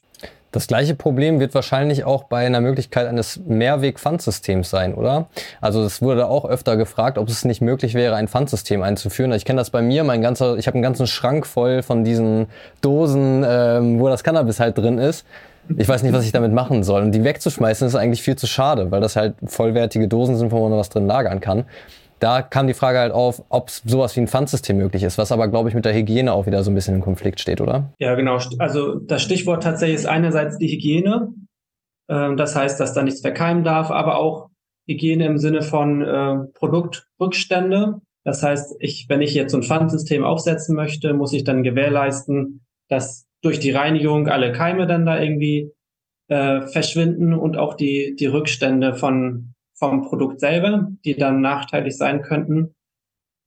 Das 0.50 0.66
gleiche 0.66 0.94
Problem 0.94 1.40
wird 1.40 1.54
wahrscheinlich 1.54 2.04
auch 2.04 2.24
bei 2.24 2.46
einer 2.46 2.60
Möglichkeit 2.60 3.06
eines 3.06 3.38
Mehrweg-Pfandsystems 3.46 4.70
sein, 4.70 4.94
oder? 4.94 5.26
Also 5.60 5.82
es 5.82 6.00
wurde 6.00 6.26
auch 6.26 6.46
öfter 6.46 6.76
gefragt, 6.76 7.18
ob 7.18 7.28
es 7.28 7.44
nicht 7.44 7.60
möglich 7.60 7.92
wäre, 7.92 8.16
ein 8.16 8.28
Pfandsystem 8.28 8.82
einzuführen. 8.82 9.32
Ich 9.32 9.44
kenne 9.44 9.58
das 9.58 9.68
bei 9.68 9.82
mir, 9.82 10.04
mein 10.04 10.22
ganzer, 10.22 10.56
ich 10.56 10.66
habe 10.66 10.76
einen 10.76 10.82
ganzen 10.82 11.06
Schrank 11.06 11.46
voll 11.46 11.82
von 11.82 12.02
diesen 12.02 12.46
Dosen, 12.80 13.44
ähm, 13.46 14.00
wo 14.00 14.08
das 14.08 14.24
Cannabis 14.24 14.58
halt 14.58 14.78
drin 14.78 14.98
ist. 14.98 15.26
Ich 15.76 15.86
weiß 15.86 16.02
nicht, 16.02 16.14
was 16.14 16.24
ich 16.24 16.32
damit 16.32 16.52
machen 16.52 16.82
soll. 16.82 17.02
Und 17.02 17.12
die 17.12 17.24
wegzuschmeißen 17.24 17.86
ist 17.86 17.94
eigentlich 17.94 18.22
viel 18.22 18.36
zu 18.36 18.46
schade, 18.46 18.90
weil 18.90 19.02
das 19.02 19.16
halt 19.16 19.34
vollwertige 19.44 20.08
Dosen 20.08 20.36
sind, 20.36 20.50
wo 20.50 20.66
man 20.66 20.78
was 20.78 20.88
drin 20.88 21.06
lagern 21.06 21.40
kann 21.40 21.66
da 22.20 22.42
kam 22.42 22.66
die 22.66 22.74
Frage 22.74 22.98
halt 22.98 23.12
auf, 23.12 23.42
ob 23.48 23.70
sowas 23.70 24.16
wie 24.16 24.20
ein 24.20 24.28
Pfandsystem 24.28 24.76
möglich 24.76 25.02
ist, 25.02 25.18
was 25.18 25.32
aber, 25.32 25.48
glaube 25.48 25.68
ich, 25.68 25.74
mit 25.74 25.84
der 25.84 25.94
Hygiene 25.94 26.32
auch 26.32 26.46
wieder 26.46 26.62
so 26.62 26.70
ein 26.70 26.74
bisschen 26.74 26.96
im 26.96 27.00
Konflikt 27.00 27.40
steht, 27.40 27.60
oder? 27.60 27.92
Ja, 27.98 28.14
genau. 28.14 28.38
Also 28.58 28.96
das 28.96 29.22
Stichwort 29.22 29.62
tatsächlich 29.62 29.96
ist 29.96 30.06
einerseits 30.06 30.58
die 30.58 30.68
Hygiene. 30.68 31.32
Ähm, 32.08 32.36
das 32.36 32.56
heißt, 32.56 32.80
dass 32.80 32.94
da 32.94 33.02
nichts 33.02 33.20
verkeimen 33.20 33.64
darf, 33.64 33.90
aber 33.90 34.18
auch 34.18 34.48
Hygiene 34.86 35.26
im 35.26 35.38
Sinne 35.38 35.62
von 35.62 36.02
äh, 36.02 36.36
Produktrückstände. 36.54 38.00
Das 38.24 38.42
heißt, 38.42 38.76
ich, 38.80 39.06
wenn 39.08 39.22
ich 39.22 39.34
jetzt 39.34 39.52
so 39.52 39.58
ein 39.58 39.62
Pfandsystem 39.62 40.24
aufsetzen 40.24 40.74
möchte, 40.74 41.14
muss 41.14 41.32
ich 41.32 41.44
dann 41.44 41.62
gewährleisten, 41.62 42.64
dass 42.88 43.26
durch 43.42 43.60
die 43.60 43.70
Reinigung 43.70 44.28
alle 44.28 44.52
Keime 44.52 44.86
dann 44.86 45.06
da 45.06 45.20
irgendwie 45.20 45.72
äh, 46.28 46.62
verschwinden 46.62 47.34
und 47.34 47.56
auch 47.56 47.74
die, 47.74 48.16
die 48.18 48.26
Rückstände 48.26 48.94
von 48.94 49.54
vom 49.78 50.02
Produkt 50.02 50.40
selber, 50.40 50.88
die 51.04 51.16
dann 51.16 51.40
nachteilig 51.40 51.96
sein 51.96 52.22
könnten. 52.22 52.74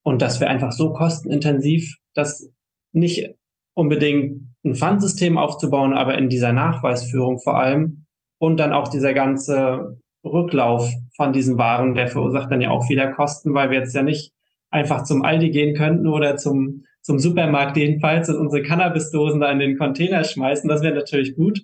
Und 0.04 0.22
das 0.22 0.40
wäre 0.40 0.50
einfach 0.50 0.72
so 0.72 0.94
kostenintensiv, 0.94 1.98
dass 2.14 2.50
nicht 2.94 3.36
unbedingt 3.74 4.48
ein 4.64 4.76
Pfandsystem 4.76 5.38
aufzubauen, 5.38 5.94
aber 5.94 6.18
in 6.18 6.30
dieser 6.30 6.54
Nachweisführung 6.54 7.40
vor 7.40 7.58
allem 7.58 8.06
und 8.40 8.58
dann 8.58 8.74
auch 8.74 8.88
dieser 8.88 9.14
ganze 9.14 10.00
Rücklauf 10.24 10.92
von 11.16 11.34
diesen 11.34 11.58
Waren, 11.58 11.96
der 11.96 12.08
verursacht 12.08 12.52
dann 12.52 12.62
ja 12.62 12.70
auch 12.70 12.90
wieder 12.90 13.12
Kosten, 13.12 13.54
weil 13.54 13.72
wir 13.72 13.80
jetzt 13.80 13.96
ja 13.96 14.04
nicht 14.04 14.34
einfach 14.70 15.04
zum 15.04 15.24
Aldi 15.24 15.50
gehen 15.50 15.76
könnten 15.76 16.08
oder 16.08 16.38
zum, 16.38 16.86
zum 17.02 17.20
Supermarkt 17.20 17.78
jedenfalls 17.78 18.30
und 18.30 18.38
unsere 18.38 18.64
Cannabisdosen 18.64 19.42
da 19.42 19.52
in 19.52 19.60
den 19.60 19.78
Container 19.78 20.24
schmeißen. 20.24 20.70
Das 20.70 20.82
wäre 20.82 20.96
natürlich 20.96 21.36
gut, 21.36 21.64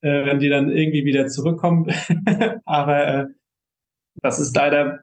äh, 0.00 0.24
wenn 0.24 0.38
die 0.38 0.48
dann 0.48 0.70
irgendwie 0.70 1.04
wieder 1.04 1.26
zurückkommen. 1.26 1.86
aber 2.64 3.06
äh, 3.06 3.26
das 4.22 4.38
ist 4.38 4.54
leider 4.56 5.00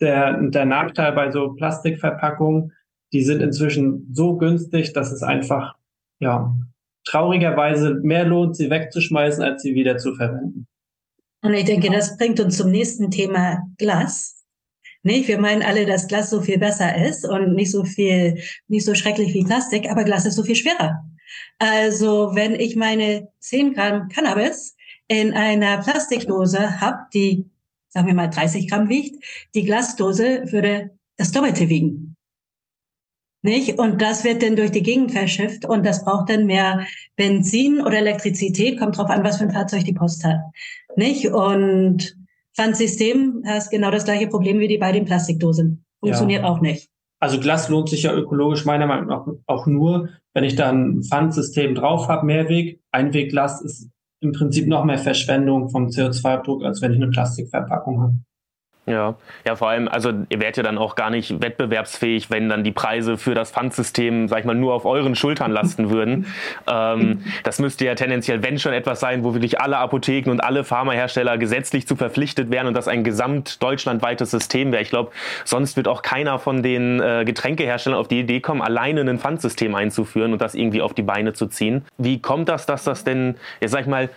der, 0.00 0.40
der 0.40 0.64
Nachteil 0.64 1.12
bei 1.12 1.30
so 1.30 1.54
Plastikverpackungen. 1.54 2.72
Die 3.12 3.22
sind 3.22 3.40
inzwischen 3.40 4.10
so 4.12 4.36
günstig, 4.36 4.92
dass 4.92 5.12
es 5.12 5.22
einfach, 5.22 5.74
ja, 6.18 6.54
traurigerweise 7.04 7.94
mehr 8.02 8.24
lohnt, 8.24 8.56
sie 8.56 8.68
wegzuschmeißen, 8.68 9.42
als 9.42 9.62
sie 9.62 9.74
wieder 9.74 9.96
zu 9.96 10.14
verwenden. 10.14 10.66
Und 11.42 11.54
ich 11.54 11.64
denke, 11.64 11.90
das 11.90 12.16
bringt 12.16 12.40
uns 12.40 12.56
zum 12.56 12.70
nächsten 12.70 13.10
Thema 13.10 13.62
Glas. 13.78 14.44
Nicht? 15.02 15.28
Wir 15.28 15.38
meinen 15.38 15.62
alle, 15.62 15.86
dass 15.86 16.08
Glas 16.08 16.30
so 16.30 16.40
viel 16.40 16.58
besser 16.58 17.06
ist 17.06 17.24
und 17.24 17.54
nicht 17.54 17.70
so 17.70 17.84
viel, 17.84 18.40
nicht 18.66 18.84
so 18.84 18.94
schrecklich 18.94 19.32
wie 19.34 19.44
Plastik, 19.44 19.88
aber 19.88 20.02
Glas 20.02 20.26
ist 20.26 20.34
so 20.34 20.42
viel 20.42 20.56
schwerer. 20.56 21.04
Also 21.58 22.32
wenn 22.34 22.54
ich 22.54 22.74
meine 22.74 23.28
10 23.38 23.74
Gramm 23.74 24.08
Cannabis 24.08 24.76
in 25.06 25.32
einer 25.32 25.78
Plastikdose 25.78 26.80
habe, 26.80 26.98
die 27.14 27.48
sagen 27.96 28.08
wir 28.08 28.14
mal 28.14 28.28
30 28.28 28.68
Gramm 28.68 28.90
wiegt, 28.90 29.24
die 29.54 29.64
Glasdose 29.64 30.52
würde 30.52 30.90
das 31.16 31.32
Doppelte 31.32 31.70
wiegen. 31.70 32.14
Nicht? 33.42 33.78
Und 33.78 34.02
das 34.02 34.22
wird 34.22 34.42
dann 34.42 34.54
durch 34.54 34.70
die 34.70 34.82
Gegend 34.82 35.12
verschifft 35.12 35.64
und 35.64 35.86
das 35.86 36.04
braucht 36.04 36.28
dann 36.28 36.44
mehr 36.44 36.86
Benzin 37.16 37.80
oder 37.80 37.96
Elektrizität, 37.96 38.78
kommt 38.78 38.98
drauf 38.98 39.08
an, 39.08 39.24
was 39.24 39.38
für 39.38 39.44
ein 39.44 39.50
Fahrzeug 39.50 39.84
die 39.84 39.94
Post 39.94 40.24
hat. 40.24 40.40
Nicht? 40.96 41.28
Und 41.28 42.18
Pfandsystem 42.54 43.42
hast 43.46 43.70
genau 43.70 43.90
das 43.90 44.04
gleiche 44.04 44.26
Problem 44.26 44.58
wie 44.58 44.68
die 44.68 44.76
beiden 44.76 45.06
Plastikdosen. 45.06 45.82
Funktioniert 46.00 46.42
ja. 46.42 46.50
auch 46.50 46.60
nicht. 46.60 46.90
Also 47.18 47.40
Glas 47.40 47.70
lohnt 47.70 47.88
sich 47.88 48.02
ja 48.02 48.12
ökologisch 48.12 48.66
meiner 48.66 48.86
Meinung 48.86 49.06
nach 49.06 49.26
auch 49.46 49.66
nur, 49.66 50.10
wenn 50.34 50.44
ich 50.44 50.54
dann 50.54 50.98
ein 50.98 51.02
Pfandsystem 51.02 51.74
drauf 51.74 52.08
habe, 52.08 52.26
Mehrweg. 52.26 52.82
Einwegglas 52.92 53.62
ist 53.62 53.88
im 54.20 54.32
Prinzip 54.32 54.66
noch 54.68 54.84
mehr 54.84 54.98
Verschwendung 54.98 55.68
vom 55.68 55.86
CO2-Abdruck, 55.86 56.64
als 56.64 56.80
wenn 56.82 56.92
ich 56.92 57.02
eine 57.02 57.10
Plastikverpackung 57.10 58.00
habe. 58.00 58.14
Ja, 58.88 59.16
ja, 59.44 59.56
vor 59.56 59.68
allem, 59.68 59.88
also 59.88 60.10
ihr 60.28 60.40
werdet 60.40 60.58
ja 60.58 60.62
dann 60.62 60.78
auch 60.78 60.94
gar 60.94 61.10
nicht 61.10 61.42
wettbewerbsfähig, 61.42 62.30
wenn 62.30 62.48
dann 62.48 62.62
die 62.62 62.70
Preise 62.70 63.18
für 63.18 63.34
das 63.34 63.50
Pfandsystem, 63.50 64.28
sag 64.28 64.38
ich 64.38 64.44
mal, 64.44 64.54
nur 64.54 64.74
auf 64.74 64.84
euren 64.84 65.16
Schultern 65.16 65.50
lasten 65.50 65.90
würden. 65.90 66.26
ähm, 66.70 67.24
das 67.42 67.58
müsste 67.58 67.84
ja 67.84 67.96
tendenziell, 67.96 68.44
wenn 68.44 68.60
schon 68.60 68.72
etwas 68.72 69.00
sein, 69.00 69.24
wo 69.24 69.34
wirklich 69.34 69.60
alle 69.60 69.78
Apotheken 69.78 70.30
und 70.30 70.40
alle 70.40 70.62
Pharmahersteller 70.62 71.36
gesetzlich 71.36 71.88
zu 71.88 71.96
verpflichtet 71.96 72.52
wären 72.52 72.68
und 72.68 72.74
das 72.74 72.86
ein 72.86 73.02
gesamt 73.02 73.60
deutschlandweites 73.60 74.30
System 74.30 74.70
wäre. 74.70 74.82
Ich 74.82 74.90
glaube, 74.90 75.10
sonst 75.44 75.76
wird 75.76 75.88
auch 75.88 76.02
keiner 76.02 76.38
von 76.38 76.62
den 76.62 77.00
äh, 77.00 77.24
Getränkeherstellern 77.24 77.98
auf 77.98 78.06
die 78.06 78.20
Idee 78.20 78.40
kommen, 78.40 78.62
alleine 78.62 79.00
ein 79.00 79.18
Pfandsystem 79.18 79.74
einzuführen 79.74 80.32
und 80.32 80.40
das 80.40 80.54
irgendwie 80.54 80.80
auf 80.80 80.94
die 80.94 81.02
Beine 81.02 81.32
zu 81.32 81.48
ziehen. 81.48 81.84
Wie 81.98 82.20
kommt 82.22 82.48
das, 82.48 82.66
dass 82.66 82.84
das 82.84 83.02
denn, 83.02 83.34
jetzt 83.60 83.72
sag 83.72 83.80
ich 83.80 83.86
mal, 83.88 84.10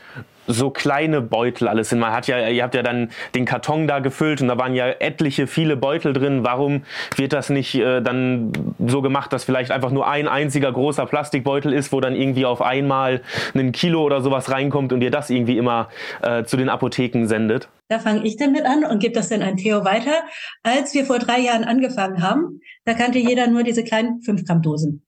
so 0.50 0.72
kleine 0.72 1.22
Beutel 1.22 1.68
alles 1.68 1.90
sind. 1.90 2.00
Man 2.00 2.12
hat 2.12 2.28
ja, 2.28 2.50
ihr 2.50 2.64
habt 2.64 2.74
ja 2.74 2.82
dann 2.82 3.12
den 3.36 3.46
Karton 3.46 3.88
da 3.88 4.00
gefüllt 4.00 4.42
und 4.42 4.48
da 4.48 4.58
waren 4.58 4.74
ja 4.74 4.88
etliche, 4.88 5.46
viele 5.46 5.78
Beutel 5.78 6.12
drin. 6.12 6.44
Warum 6.44 6.84
wird 7.16 7.34
das 7.34 7.50
nicht 7.50 7.76
äh, 7.76 8.02
dann 8.02 8.52
so 8.86 9.02
gemacht, 9.02 9.32
dass 9.32 9.44
vielleicht 9.44 9.72
einfach 9.72 9.92
nur 9.92 10.08
ein 10.08 10.28
einziger 10.28 10.72
großer 10.72 11.06
Plastikbeutel 11.06 11.72
ist, 11.72 11.92
wo 11.92 12.02
dann 12.02 12.16
irgendwie 12.16 12.46
auf 12.46 12.62
einmal 12.62 13.22
ein 13.54 13.72
Kilo 13.72 14.04
oder 14.04 14.22
sowas 14.22 14.50
reinkommt 14.50 14.92
und 14.92 15.02
ihr 15.02 15.12
das 15.12 15.30
irgendwie 15.30 15.58
immer 15.58 15.90
äh, 16.24 16.44
zu 16.44 16.58
den 16.58 16.70
Apotheken 16.70 17.28
sendet? 17.28 17.70
Da 17.88 18.00
fange 18.00 18.26
ich 18.26 18.38
dann 18.38 18.52
mit 18.52 18.66
an 18.66 18.84
und 18.86 19.00
gebe 19.00 19.14
das 19.14 19.30
dann 19.30 19.44
an 19.44 19.58
Theo 19.58 19.86
weiter. 19.86 20.24
Als 20.64 20.96
wir 20.96 21.06
vor 21.06 21.20
drei 21.20 21.40
Jahren 21.40 21.64
angefangen 21.64 22.24
haben, 22.24 22.60
da 22.86 22.96
kannte 22.96 23.20
jeder 23.20 23.48
nur 23.48 23.64
diese 23.64 23.84
kleinen 23.84 24.22
5 24.22 24.46
Gramm 24.46 24.62
Dosen. 24.64 25.06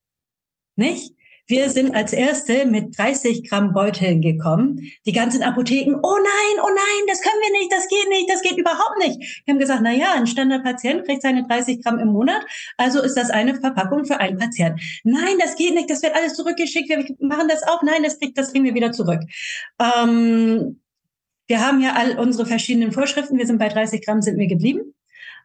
Nicht? 0.76 1.16
Wir 1.48 1.70
sind 1.70 1.96
als 1.96 2.14
Erste 2.14 2.66
mit 2.66 2.98
30 2.98 3.50
Gramm 3.50 3.74
Beuteln 3.74 4.22
gekommen. 4.22 4.80
Die 5.06 5.12
ganzen 5.12 5.44
Apotheken, 5.44 5.96
oh 6.02 6.18
nein, 6.18 6.64
oh 6.64 6.70
nein, 6.70 7.08
das 7.08 7.22
können 7.22 7.42
wir 7.42 7.60
nicht, 7.60 7.72
das 7.72 7.88
geht 7.88 8.10
nicht, 8.10 8.30
das 8.30 8.42
geht 8.42 8.58
überhaupt 8.58 8.98
nicht. 9.00 9.44
Wir 9.46 9.54
haben 9.54 9.60
gesagt, 9.60 9.82
na 9.84 9.92
ja, 9.92 10.14
ein 10.14 10.28
Standardpatient 10.28 11.06
kriegt 11.06 11.22
seine 11.22 11.46
30 11.48 11.84
Gramm 11.84 12.00
im 12.00 12.10
Monat, 12.10 12.46
also 12.78 13.02
ist 13.02 13.18
das 13.18 13.30
eine 13.30 13.56
Verpackung 13.56 14.06
für 14.06 14.20
einen 14.20 14.38
Patient. 14.38 14.80
Nein, 15.04 15.38
das 15.40 15.56
geht 15.56 15.74
nicht, 15.74 15.90
das 15.90 16.02
wird 16.02 16.16
alles 16.16 16.36
zurückgeschickt, 16.36 16.90
wir 16.90 17.06
machen 17.20 17.48
das 17.50 17.64
auch, 17.64 17.82
nein, 17.84 18.04
das 18.04 18.20
kriegt, 18.20 18.38
das 18.38 18.52
kriegen 18.52 18.66
wir 18.66 18.76
wieder 18.76 18.92
zurück. 18.92 19.22
Ähm, 19.80 20.80
wir 21.48 21.60
haben 21.60 21.82
ja 21.82 21.96
all 21.96 22.18
unsere 22.18 22.46
verschiedenen 22.46 22.94
Vorschriften, 22.94 23.38
wir 23.38 23.46
sind 23.46 23.58
bei 23.58 23.68
30 23.68 24.06
Gramm, 24.06 24.22
sind 24.22 24.38
wir 24.38 24.48
geblieben. 24.48 24.94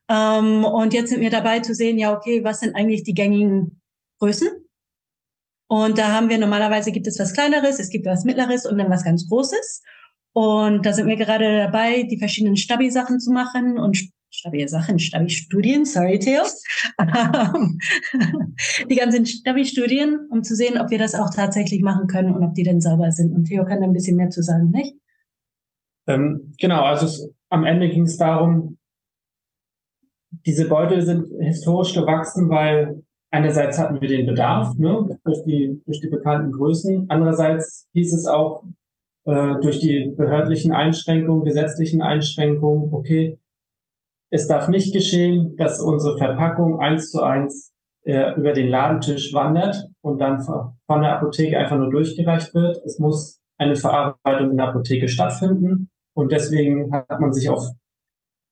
Ähm, 0.09 0.65
und 0.65 0.95
jetzt 0.95 1.11
sind 1.11 1.21
wir 1.21 1.31
dabei 1.31 1.61
zu 1.61 1.75
sehen, 1.75 1.99
ja, 1.99 2.17
okay, 2.17 2.45
was 2.45 2.61
sind 2.61 2.77
eigentlich 2.77 3.03
die 3.03 3.15
gängigen 3.15 3.81
Größen? 4.21 4.49
Und 5.69 5.99
da 5.99 6.13
haben 6.13 6.29
wir 6.29 6.39
normalerweise 6.39 6.93
gibt 6.93 7.07
es 7.07 7.19
was 7.19 7.33
Kleineres, 7.33 7.81
es 7.81 7.91
gibt 7.91 8.07
was 8.07 8.25
Mittleres 8.25 8.67
und 8.67 8.79
dann 8.79 8.91
was 8.91 9.05
ganz 9.05 9.29
Großes. 9.29 9.83
Und 10.33 10.85
da 10.85 10.93
sind 10.93 11.07
wir 11.07 11.17
gerade 11.17 11.59
dabei, 11.59 12.03
die 12.05 12.19
verschiedenen 12.19 12.57
Stabi-Sachen 12.57 13.21
zu 13.21 13.33
machen 13.33 13.79
und 13.79 13.99
Stabi-Sachen, 14.31 14.99
Stabi-Studien, 14.99 15.85
sorry, 15.87 16.19
Theo. 16.19 16.43
die 18.91 18.97
ganzen 18.97 19.25
Stabi-Studien, 19.25 20.27
um 20.31 20.43
zu 20.45 20.55
sehen, 20.55 20.79
ob 20.79 20.91
wir 20.91 20.99
das 20.99 21.15
auch 21.15 21.31
tatsächlich 21.35 21.81
machen 21.81 22.07
können 22.07 22.35
und 22.35 22.45
ob 22.45 22.55
die 22.55 22.65
denn 22.65 22.81
sauber 22.83 23.13
sind. 23.13 23.35
Und 23.35 23.45
Theo 23.47 23.65
kann 23.65 23.81
da 23.81 23.87
ein 23.87 23.95
bisschen 23.95 24.17
mehr 24.17 24.29
zu 24.31 24.43
sagen, 24.43 24.71
nicht? 24.71 24.95
Ähm, 26.07 26.53
genau, 26.61 26.83
also 26.83 27.07
es, 27.07 27.31
am 27.49 27.65
Ende 27.65 27.89
ging 27.89 28.03
es 28.03 28.19
darum, 28.19 28.77
diese 30.45 30.69
Beutel 30.69 31.01
sind 31.03 31.29
historisch 31.41 31.95
gewachsen, 31.95 32.51
weil 32.51 33.06
einerseits 33.37 33.79
hatten 33.79 34.01
wir 34.01 34.09
den 34.09 34.27
Bedarf 34.27 34.75
ne, 34.77 35.19
durch, 35.25 35.43
die, 35.45 35.83
durch 35.85 36.01
die 36.01 36.09
bekannten 36.09 36.53
Größen, 36.53 37.07
andererseits 37.09 37.87
hieß 37.93 38.15
es 38.15 38.27
auch 38.27 38.65
äh, 39.27 39.55
durch 39.61 39.79
die 39.81 40.15
behördlichen 40.17 40.73
Einschränkungen, 40.73 41.45
gesetzlichen 41.45 42.01
Einschränkungen, 42.01 42.93
okay, 42.93 43.39
es 44.31 44.49
darf 44.49 44.69
nicht 44.69 44.93
geschehen, 44.93 45.55
dass 45.57 45.81
unsere 45.81 46.17
Verpackung 46.17 46.81
eins 46.81 47.11
zu 47.11 47.23
eins 47.23 47.73
äh, 48.05 48.35
über 48.37 48.53
den 48.53 48.69
Ladentisch 48.69 49.35
wandert 49.35 49.87
und 50.01 50.19
dann 50.19 50.41
von 50.41 51.03
der 51.03 51.17
Apotheke 51.17 51.59
einfach 51.59 51.77
nur 51.77 51.91
durchgereicht 51.91 52.55
wird. 52.55 52.79
Es 52.85 52.99
muss 52.99 53.41
eine 53.59 53.77
Verarbeitung 53.77 54.51
in 54.51 54.57
der 54.57 54.69
Apotheke 54.69 55.09
stattfinden 55.09 55.91
und 56.15 56.33
deswegen 56.33 56.93
hat 56.93 57.21
man 57.21 57.33
sich 57.33 57.49
auf 57.49 57.67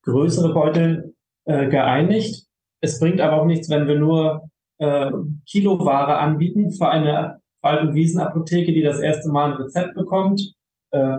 größere 0.05 0.53
Beutel 0.53 1.15
äh, 1.47 1.69
geeinigt. 1.69 2.47
Es 2.81 3.01
bringt 3.01 3.21
aber 3.21 3.41
auch 3.41 3.47
nichts, 3.47 3.71
wenn 3.71 3.89
wir 3.89 3.99
nur 3.99 4.49
äh, 4.79 5.11
Kiloware 5.47 6.19
anbieten 6.19 6.71
für 6.71 6.89
eine 6.89 7.41
Wald- 7.63 7.83
und 7.83 7.95
Wiesenapotheke, 7.95 8.73
die 8.73 8.83
das 8.83 9.01
erste 9.01 9.31
Mal 9.31 9.53
ein 9.53 9.57
Rezept 9.57 9.95
bekommt. 9.95 10.55
Äh, 10.91 11.19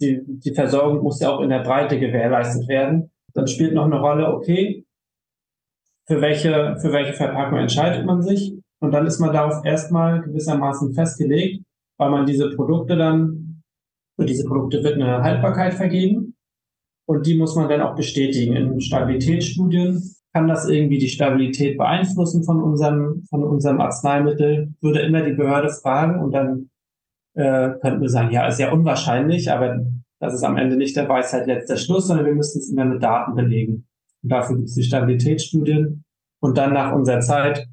die, 0.00 0.22
die 0.26 0.54
Versorgung 0.54 1.02
muss 1.02 1.20
ja 1.20 1.30
auch 1.30 1.40
in 1.40 1.48
der 1.48 1.62
Breite 1.62 1.98
gewährleistet 1.98 2.68
werden. 2.68 3.10
Dann 3.32 3.46
spielt 3.46 3.74
noch 3.74 3.84
eine 3.84 3.98
Rolle, 3.98 4.32
okay, 4.34 4.84
für 6.06 6.20
welche, 6.20 6.76
für 6.80 6.92
welche 6.92 7.14
Verpackung 7.14 7.58
entscheidet 7.58 8.06
man 8.06 8.22
sich? 8.22 8.54
Und 8.80 8.92
dann 8.92 9.06
ist 9.06 9.18
man 9.18 9.32
darauf 9.32 9.64
erstmal 9.64 10.22
gewissermaßen 10.22 10.94
festgelegt, 10.94 11.64
weil 11.98 12.10
man 12.10 12.26
diese 12.26 12.50
Produkte 12.50 12.96
dann, 12.96 13.62
für 14.16 14.26
diese 14.26 14.44
Produkte 14.44 14.82
wird 14.84 14.94
eine 14.94 15.22
Haltbarkeit 15.22 15.74
vergeben. 15.74 16.36
Und 17.08 17.26
die 17.26 17.36
muss 17.36 17.54
man 17.54 17.68
dann 17.68 17.80
auch 17.80 17.94
bestätigen 17.94 18.54
in 18.56 18.80
Stabilitätsstudien 18.80 20.15
kann 20.36 20.48
das 20.48 20.68
irgendwie 20.68 20.98
die 20.98 21.08
Stabilität 21.08 21.78
beeinflussen 21.78 22.44
von 22.44 22.62
unserem, 22.62 23.24
von 23.30 23.42
unserem 23.42 23.80
Arzneimittel? 23.80 24.74
Würde 24.82 25.00
immer 25.00 25.22
die 25.22 25.32
Behörde 25.32 25.70
fragen 25.70 26.22
und 26.22 26.32
dann 26.32 26.68
äh, 27.32 27.70
könnten 27.80 28.02
wir 28.02 28.10
sagen, 28.10 28.30
ja, 28.32 28.46
ist 28.46 28.60
ja 28.60 28.70
unwahrscheinlich, 28.70 29.50
aber 29.50 29.86
das 30.20 30.34
ist 30.34 30.44
am 30.44 30.58
Ende 30.58 30.76
nicht 30.76 30.94
der 30.94 31.08
Weisheit 31.08 31.46
letzter 31.46 31.78
Schluss, 31.78 32.08
sondern 32.08 32.26
wir 32.26 32.34
müssen 32.34 32.58
es 32.58 32.68
immer 32.70 32.84
mit 32.84 33.02
Daten 33.02 33.34
belegen. 33.34 33.86
Und 34.22 34.30
dafür 34.30 34.56
gibt 34.56 34.68
es 34.68 34.74
die 34.74 34.82
Stabilitätsstudien. 34.82 36.04
Und 36.42 36.58
dann 36.58 36.74
nach 36.74 36.92
unserer 36.92 37.20
Zeit, 37.20 37.66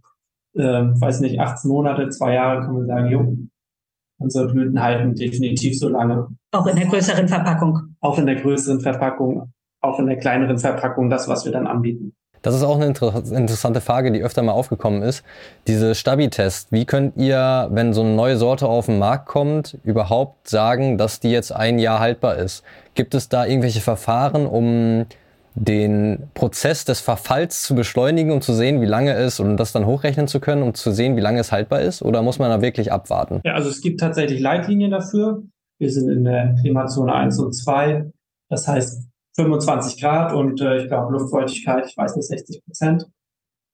äh, 0.55 0.61
weiß 0.61 1.19
nicht, 1.19 1.41
18 1.41 1.69
Monate, 1.69 2.07
zwei 2.07 2.35
Jahre, 2.35 2.61
können 2.61 2.77
wir 2.77 2.85
sagen, 2.85 3.09
jo, 3.09 3.37
unsere 4.19 4.47
Blüten 4.47 4.81
halten 4.81 5.15
definitiv 5.15 5.77
so 5.77 5.89
lange. 5.89 6.29
Auch 6.51 6.67
in 6.67 6.77
der 6.77 6.85
größeren 6.85 7.27
Verpackung. 7.27 7.97
Auch 7.99 8.17
in 8.17 8.25
der 8.25 8.35
größeren 8.35 8.79
Verpackung, 8.79 9.51
auch 9.81 9.99
in 9.99 10.05
der 10.05 10.17
kleineren 10.17 10.59
Verpackung, 10.59 11.09
das, 11.09 11.27
was 11.27 11.43
wir 11.43 11.51
dann 11.51 11.67
anbieten. 11.67 12.15
Das 12.43 12.53
ist 12.53 12.63
auch 12.63 12.75
eine 12.75 12.85
inter 12.85 13.15
interessante 13.15 13.81
Frage, 13.81 14.11
die 14.11 14.21
öfter 14.21 14.43
mal 14.43 14.51
aufgekommen 14.51 15.01
ist. 15.01 15.23
Diese 15.65 15.95
Stabi-Test, 15.95 16.71
wie 16.71 16.85
könnt 16.85 17.17
ihr, 17.17 17.69
wenn 17.71 17.93
so 17.93 18.01
eine 18.01 18.11
neue 18.11 18.37
Sorte 18.37 18.67
auf 18.67 18.85
den 18.85 18.99
Markt 18.99 19.27
kommt, 19.27 19.77
überhaupt 19.83 20.49
sagen, 20.49 20.97
dass 20.97 21.21
die 21.21 21.31
jetzt 21.31 21.51
ein 21.51 21.79
Jahr 21.79 21.99
haltbar 21.99 22.35
ist? 22.35 22.63
Gibt 22.95 23.15
es 23.15 23.29
da 23.29 23.45
irgendwelche 23.45 23.79
Verfahren, 23.79 24.45
um 24.45 25.05
den 25.55 26.23
Prozess 26.33 26.83
des 26.83 26.99
Verfalls 26.99 27.63
zu 27.63 27.75
beschleunigen, 27.75 28.31
um 28.31 28.41
zu 28.41 28.53
sehen, 28.53 28.81
wie 28.81 28.87
lange 28.87 29.13
es 29.13 29.39
und 29.39 29.55
das 29.55 29.71
dann 29.71 29.85
hochrechnen 29.85 30.27
zu 30.27 30.39
können, 30.39 30.63
um 30.63 30.73
zu 30.73 30.91
sehen, 30.91 31.15
wie 31.15 31.21
lange 31.21 31.39
es 31.39 31.51
haltbar 31.51 31.81
ist? 31.81 32.01
Oder 32.01 32.23
muss 32.23 32.39
man 32.39 32.49
da 32.49 32.61
wirklich 32.61 32.91
abwarten? 32.91 33.39
Ja, 33.45 33.53
also 33.53 33.69
es 33.69 33.79
gibt 33.79 34.01
tatsächlich 34.01 34.41
Leitlinien 34.41 34.91
dafür. 34.91 35.43
Wir 35.79 35.91
sind 35.91 36.09
in 36.09 36.25
der 36.25 36.55
Klimazone 36.59 37.13
1 37.13 37.39
und 37.39 37.53
2. 37.53 38.11
Das 38.49 38.67
heißt, 38.67 39.07
25 39.35 40.01
Grad 40.01 40.33
und 40.33 40.61
äh, 40.61 40.77
ich 40.77 40.87
glaube 40.87 41.13
Luftfeuchtigkeit, 41.13 41.87
ich 41.87 41.97
weiß 41.97 42.15
nicht, 42.15 42.27
60 42.27 42.63
Prozent. 42.65 43.07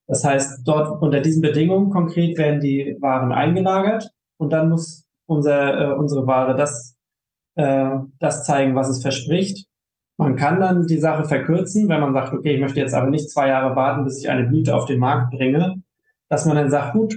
Das 0.07 0.23
heißt, 0.23 0.61
dort 0.65 1.01
unter 1.01 1.19
diesen 1.19 1.41
Bedingungen 1.41 1.89
konkret 1.91 2.37
werden 2.37 2.59
die 2.59 2.97
Waren 2.99 3.31
eingelagert 3.31 4.09
und 4.37 4.51
dann 4.51 4.69
muss 4.69 5.05
unser, 5.27 5.91
äh, 5.91 5.93
unsere 5.93 6.25
Ware 6.25 6.55
das, 6.55 6.95
äh, 7.55 7.91
das 8.19 8.43
zeigen, 8.45 8.75
was 8.75 8.89
es 8.89 9.01
verspricht. 9.01 9.67
Man 10.17 10.35
kann 10.35 10.59
dann 10.59 10.87
die 10.87 10.97
Sache 10.97 11.25
verkürzen, 11.25 11.87
wenn 11.87 12.01
man 12.01 12.13
sagt, 12.13 12.33
okay, 12.33 12.55
ich 12.55 12.61
möchte 12.61 12.79
jetzt 12.79 12.93
aber 12.93 13.09
nicht 13.09 13.29
zwei 13.29 13.49
Jahre 13.49 13.75
warten, 13.75 14.03
bis 14.03 14.19
ich 14.19 14.29
eine 14.29 14.47
Blüte 14.47 14.75
auf 14.75 14.85
den 14.85 14.99
Markt 14.99 15.31
bringe, 15.31 15.81
dass 16.27 16.45
man 16.45 16.55
dann 16.55 16.71
sagt, 16.71 16.93
gut, 16.93 17.15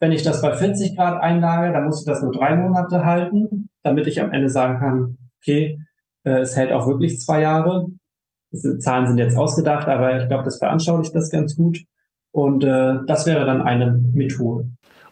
wenn 0.00 0.12
ich 0.12 0.24
das 0.24 0.42
bei 0.42 0.52
40 0.52 0.96
Grad 0.96 1.22
einlage, 1.22 1.72
dann 1.72 1.84
muss 1.84 2.00
ich 2.00 2.06
das 2.06 2.22
nur 2.22 2.32
drei 2.32 2.56
Monate 2.56 3.04
halten, 3.04 3.68
damit 3.84 4.08
ich 4.08 4.20
am 4.20 4.32
Ende 4.32 4.48
sagen 4.48 4.80
kann, 4.80 5.16
okay, 5.40 5.78
äh, 6.24 6.40
es 6.40 6.56
hält 6.56 6.72
auch 6.72 6.86
wirklich 6.86 7.20
zwei 7.20 7.40
Jahre. 7.42 7.88
Die 8.52 8.78
Zahlen 8.78 9.06
sind 9.06 9.18
jetzt 9.18 9.36
ausgedacht, 9.36 9.88
aber 9.88 10.20
ich 10.20 10.28
glaube, 10.28 10.44
das 10.44 10.58
veranschaulicht 10.58 11.14
das 11.14 11.30
ganz 11.30 11.56
gut. 11.56 11.78
Und 12.32 12.64
äh, 12.64 12.94
das 13.06 13.26
wäre 13.26 13.44
dann 13.44 13.62
eine 13.62 13.92
Methode. 14.12 14.68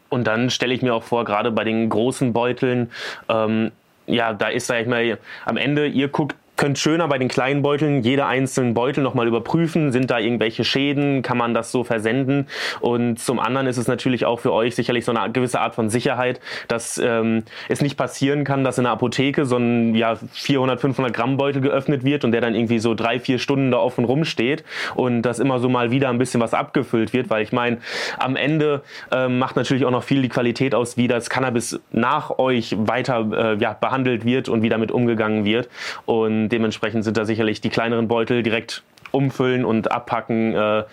Und 0.08 0.26
dann 0.26 0.50
stelle 0.50 0.74
ich 0.74 0.82
mir 0.82 0.94
auch 0.94 1.02
vor, 1.02 1.24
gerade 1.24 1.50
bei 1.52 1.64
den 1.64 1.88
großen 1.88 2.32
Beuteln, 2.32 2.90
ähm, 3.28 3.70
ja, 4.06 4.32
da 4.32 4.48
ist, 4.48 4.66
sag 4.66 4.80
ich 4.80 4.88
mal, 4.88 5.18
am 5.44 5.56
Ende, 5.56 5.86
ihr 5.86 6.08
guckt 6.08 6.36
könnt 6.60 6.78
schöner 6.78 7.08
bei 7.08 7.16
den 7.16 7.28
kleinen 7.28 7.62
Beuteln 7.62 8.02
jede 8.02 8.26
einzelnen 8.26 8.74
Beutel 8.74 9.02
nochmal 9.02 9.26
überprüfen. 9.26 9.92
Sind 9.92 10.10
da 10.10 10.18
irgendwelche 10.18 10.62
Schäden? 10.62 11.22
Kann 11.22 11.38
man 11.38 11.54
das 11.54 11.72
so 11.72 11.84
versenden? 11.84 12.48
Und 12.80 13.18
zum 13.18 13.40
anderen 13.40 13.66
ist 13.66 13.78
es 13.78 13.88
natürlich 13.88 14.26
auch 14.26 14.40
für 14.40 14.52
euch 14.52 14.74
sicherlich 14.74 15.06
so 15.06 15.12
eine 15.14 15.32
gewisse 15.32 15.58
Art 15.58 15.74
von 15.74 15.88
Sicherheit, 15.88 16.38
dass 16.68 16.98
ähm, 17.02 17.44
es 17.70 17.80
nicht 17.80 17.96
passieren 17.96 18.44
kann, 18.44 18.62
dass 18.62 18.76
in 18.76 18.84
der 18.84 18.92
Apotheke 18.92 19.46
so 19.46 19.56
ein 19.56 19.94
ja, 19.94 20.16
400, 20.32 20.78
500 20.82 21.14
Gramm 21.14 21.38
Beutel 21.38 21.62
geöffnet 21.62 22.04
wird 22.04 22.26
und 22.26 22.32
der 22.32 22.42
dann 22.42 22.54
irgendwie 22.54 22.78
so 22.78 22.94
drei, 22.94 23.20
vier 23.20 23.38
Stunden 23.38 23.70
da 23.70 23.78
offen 23.78 24.04
rumsteht 24.04 24.62
und 24.94 25.22
dass 25.22 25.38
immer 25.38 25.60
so 25.60 25.70
mal 25.70 25.90
wieder 25.90 26.10
ein 26.10 26.18
bisschen 26.18 26.42
was 26.42 26.52
abgefüllt 26.52 27.14
wird, 27.14 27.30
weil 27.30 27.42
ich 27.42 27.52
meine, 27.52 27.78
am 28.18 28.36
Ende 28.36 28.82
ähm, 29.10 29.38
macht 29.38 29.56
natürlich 29.56 29.86
auch 29.86 29.90
noch 29.90 30.04
viel 30.04 30.20
die 30.20 30.28
Qualität 30.28 30.74
aus, 30.74 30.98
wie 30.98 31.08
das 31.08 31.30
Cannabis 31.30 31.80
nach 31.90 32.38
euch 32.38 32.76
weiter 32.78 33.54
äh, 33.54 33.56
ja, 33.62 33.72
behandelt 33.72 34.26
wird 34.26 34.50
und 34.50 34.60
wie 34.60 34.68
damit 34.68 34.92
umgegangen 34.92 35.46
wird. 35.46 35.70
Und 36.04 36.49
dementsprechend 36.52 37.04
sind 37.04 37.16
da 37.16 37.24
sicherlich 37.24 37.60
die 37.60 37.70
kleineren 37.70 38.08
Beutel 38.08 38.42
direkt 38.42 38.82
umfüllen 39.12 39.64
und 39.64 39.90
abpacken, 39.90 40.54
äh, 40.54 40.84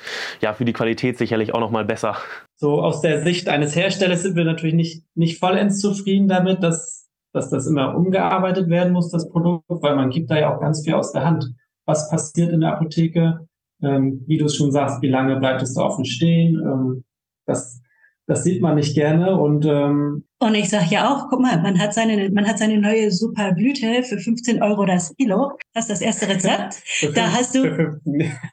ja, 0.42 0.54
für 0.54 0.66
die 0.66 0.74
Qualität 0.74 1.18
sicherlich 1.18 1.54
auch 1.54 1.60
nochmal 1.60 1.86
besser. 1.86 2.16
So 2.56 2.82
aus 2.82 3.02
der 3.02 3.22
Sicht 3.22 3.50
eines 3.50 3.76
Herstellers 3.76 4.24
sind 4.24 4.36
wir 4.36 4.46
natürlich 4.46 4.74
nicht, 4.74 5.04
nicht 5.16 5.40
vollends 5.40 5.80
zufrieden 5.80 6.28
damit, 6.28 6.64
dass, 6.64 7.08
dass 7.34 7.50
das 7.50 7.68
immer 7.68 7.96
umgearbeitet 7.96 8.70
werden 8.70 8.94
muss, 8.94 9.12
das 9.12 9.30
Produkt, 9.30 9.66
weil 9.70 9.96
man 9.96 10.10
gibt 10.10 10.32
da 10.32 10.40
ja 10.40 10.56
auch 10.56 10.60
ganz 10.60 10.84
viel 10.84 10.96
aus 10.96 11.12
der 11.12 11.24
Hand. 11.24 11.54
Was 11.86 12.10
passiert 12.10 12.52
in 12.52 12.62
der 12.62 12.74
Apotheke? 12.74 13.48
Ähm, 13.84 14.24
wie 14.26 14.38
du 14.38 14.46
es 14.46 14.56
schon 14.56 14.72
sagst, 14.72 15.02
wie 15.04 15.10
lange 15.10 15.36
bleibt 15.36 15.62
es 15.62 15.76
da 15.76 15.84
offen 15.84 16.06
stehen? 16.06 16.60
Ähm, 16.60 17.04
das 17.46 17.80
das 18.28 18.44
sieht 18.44 18.62
man 18.62 18.76
nicht 18.76 18.94
gerne 18.94 19.40
und 19.40 19.66
ähm, 19.66 20.26
und 20.40 20.54
ich 20.54 20.70
sage 20.70 20.86
ja 20.92 21.12
auch, 21.12 21.30
guck 21.30 21.40
mal, 21.40 21.60
man 21.62 21.80
hat 21.80 21.96
seine, 21.96 22.30
man 22.30 22.48
hat 22.48 22.60
seine 22.60 22.78
neue 22.78 23.10
super 23.10 23.54
Blüte 23.54 24.04
für 24.04 24.20
15 24.20 24.62
Euro 24.62 24.86
das 24.86 25.16
Kilo. 25.16 25.54
Das 25.74 25.86
ist 25.86 25.90
das 25.90 26.02
erste 26.02 26.30
Rezept. 26.30 26.76
da 27.16 27.32
hast 27.32 27.56
du 27.56 28.00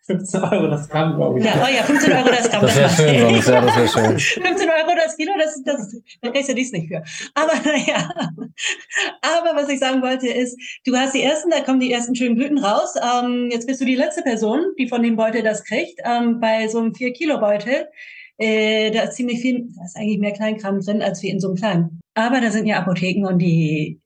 15 0.06 0.42
Euro 0.50 0.68
das 0.68 0.88
Gramm, 0.88 1.16
glaube 1.16 1.38
ich. 1.38 1.44
Ja, 1.44 1.62
oh 1.62 1.68
ja, 1.68 1.82
15 1.82 2.10
Euro 2.10 2.28
das 2.28 2.50
Gramm. 2.50 2.62
Das 2.62 2.76
wäre 2.76 2.88
schön, 2.88 3.20
sonst, 3.20 3.48
ja, 3.48 3.60
das 3.60 3.76
wäre 3.76 3.88
schön. 3.88 4.18
15 4.44 4.70
Euro 4.70 4.96
das 4.96 5.16
Kilo, 5.18 5.32
das, 5.38 5.62
das, 5.62 5.96
da 6.22 6.30
kriegst 6.30 6.48
du 6.48 6.54
dies 6.54 6.72
nicht 6.72 6.88
für. 6.88 7.02
Aber 7.34 7.52
naja, 7.62 8.08
aber 9.20 9.54
was 9.54 9.68
ich 9.68 9.78
sagen 9.78 10.00
wollte 10.00 10.28
ist, 10.28 10.58
du 10.86 10.96
hast 10.96 11.14
die 11.14 11.22
ersten, 11.22 11.50
da 11.50 11.60
kommen 11.60 11.80
die 11.80 11.92
ersten 11.92 12.14
schönen 12.14 12.36
Blüten 12.36 12.64
raus. 12.64 12.94
Ähm, 12.96 13.50
jetzt 13.52 13.66
bist 13.66 13.82
du 13.82 13.84
die 13.84 13.96
letzte 13.96 14.22
Person, 14.22 14.72
die 14.78 14.88
von 14.88 15.02
dem 15.02 15.16
Beutel 15.16 15.42
das 15.42 15.62
kriegt. 15.64 16.00
Ähm, 16.02 16.40
bei 16.40 16.66
so 16.68 16.78
einem 16.78 16.94
4 16.94 17.12
Kilo 17.12 17.38
Beutel 17.40 17.88
äh, 18.38 18.90
da 18.90 19.02
ist 19.02 19.14
ziemlich 19.14 19.40
viel, 19.40 19.68
da 19.76 19.84
ist 19.84 19.96
eigentlich 19.96 20.18
mehr 20.18 20.32
Kleinkram 20.32 20.80
drin 20.80 21.02
als 21.02 21.22
wie 21.22 21.28
in 21.28 21.40
so 21.40 21.48
einem 21.48 21.56
kleinen. 21.56 22.00
Aber 22.14 22.40
da 22.40 22.50
sind 22.50 22.66
ja 22.66 22.78
Apotheken 22.78 23.26
und 23.26 23.38
die, 23.38 24.00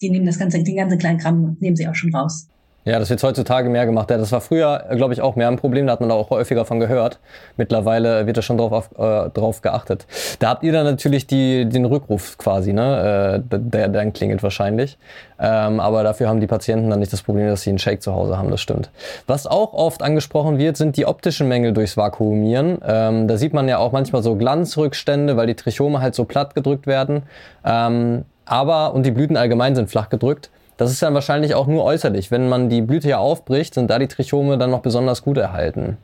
die 0.00 0.10
nehmen 0.10 0.26
das 0.26 0.38
ganze, 0.38 0.62
den 0.62 0.76
ganzen 0.76 0.98
Kleinkram 0.98 1.56
nehmen 1.60 1.76
sie 1.76 1.88
auch 1.88 1.94
schon 1.94 2.14
raus. 2.14 2.48
Ja, 2.84 2.98
das 2.98 3.10
wird 3.10 3.22
heutzutage 3.22 3.68
mehr 3.68 3.86
gemacht. 3.86 4.10
Ja, 4.10 4.18
das 4.18 4.32
war 4.32 4.40
früher, 4.40 4.86
glaube 4.96 5.14
ich, 5.14 5.20
auch 5.20 5.36
mehr 5.36 5.46
ein 5.46 5.56
Problem. 5.56 5.86
Da 5.86 5.92
hat 5.92 6.00
man 6.00 6.08
da 6.08 6.16
auch 6.16 6.30
häufiger 6.30 6.64
von 6.64 6.80
gehört. 6.80 7.20
Mittlerweile 7.56 8.26
wird 8.26 8.36
da 8.36 8.42
schon 8.42 8.58
drauf, 8.58 8.72
auf, 8.72 8.90
äh, 8.98 9.30
drauf 9.30 9.62
geachtet. 9.62 10.06
Da 10.40 10.48
habt 10.48 10.64
ihr 10.64 10.72
dann 10.72 10.84
natürlich 10.84 11.28
die, 11.28 11.68
den 11.68 11.84
Rückruf 11.84 12.36
quasi, 12.38 12.72
ne? 12.72 13.42
Äh, 13.50 13.58
der 13.58 13.88
dann 13.88 14.12
klingelt 14.12 14.42
wahrscheinlich. 14.42 14.98
Ähm, 15.38 15.78
aber 15.78 16.02
dafür 16.02 16.28
haben 16.28 16.40
die 16.40 16.48
Patienten 16.48 16.90
dann 16.90 16.98
nicht 16.98 17.12
das 17.12 17.22
Problem, 17.22 17.46
dass 17.46 17.62
sie 17.62 17.70
einen 17.70 17.78
Shake 17.78 18.02
zu 18.02 18.14
Hause 18.14 18.36
haben. 18.36 18.50
Das 18.50 18.60
stimmt. 18.60 18.90
Was 19.28 19.46
auch 19.46 19.74
oft 19.74 20.02
angesprochen 20.02 20.58
wird, 20.58 20.76
sind 20.76 20.96
die 20.96 21.06
optischen 21.06 21.46
Mängel 21.46 21.72
durchs 21.72 21.96
Vakuumieren. 21.96 22.78
Ähm, 22.84 23.28
da 23.28 23.36
sieht 23.36 23.54
man 23.54 23.68
ja 23.68 23.78
auch 23.78 23.92
manchmal 23.92 24.24
so 24.24 24.34
Glanzrückstände, 24.34 25.36
weil 25.36 25.46
die 25.46 25.54
Trichome 25.54 26.00
halt 26.00 26.16
so 26.16 26.24
platt 26.24 26.56
gedrückt 26.56 26.88
werden. 26.88 27.22
Ähm, 27.64 28.24
aber, 28.44 28.92
und 28.92 29.06
die 29.06 29.12
Blüten 29.12 29.36
allgemein 29.36 29.76
sind 29.76 29.88
flach 29.88 30.08
gedrückt. 30.08 30.50
Das 30.76 30.90
ist 30.90 31.02
dann 31.02 31.14
wahrscheinlich 31.14 31.54
auch 31.54 31.66
nur 31.66 31.84
äußerlich. 31.84 32.30
Wenn 32.30 32.48
man 32.48 32.68
die 32.68 32.82
Blüte 32.82 33.08
ja 33.08 33.18
aufbricht, 33.18 33.74
sind 33.74 33.90
da 33.90 33.98
die 33.98 34.08
Trichome 34.08 34.58
dann 34.58 34.70
noch 34.70 34.80
besonders 34.80 35.22
gut 35.22 35.36
erhalten. 35.36 35.98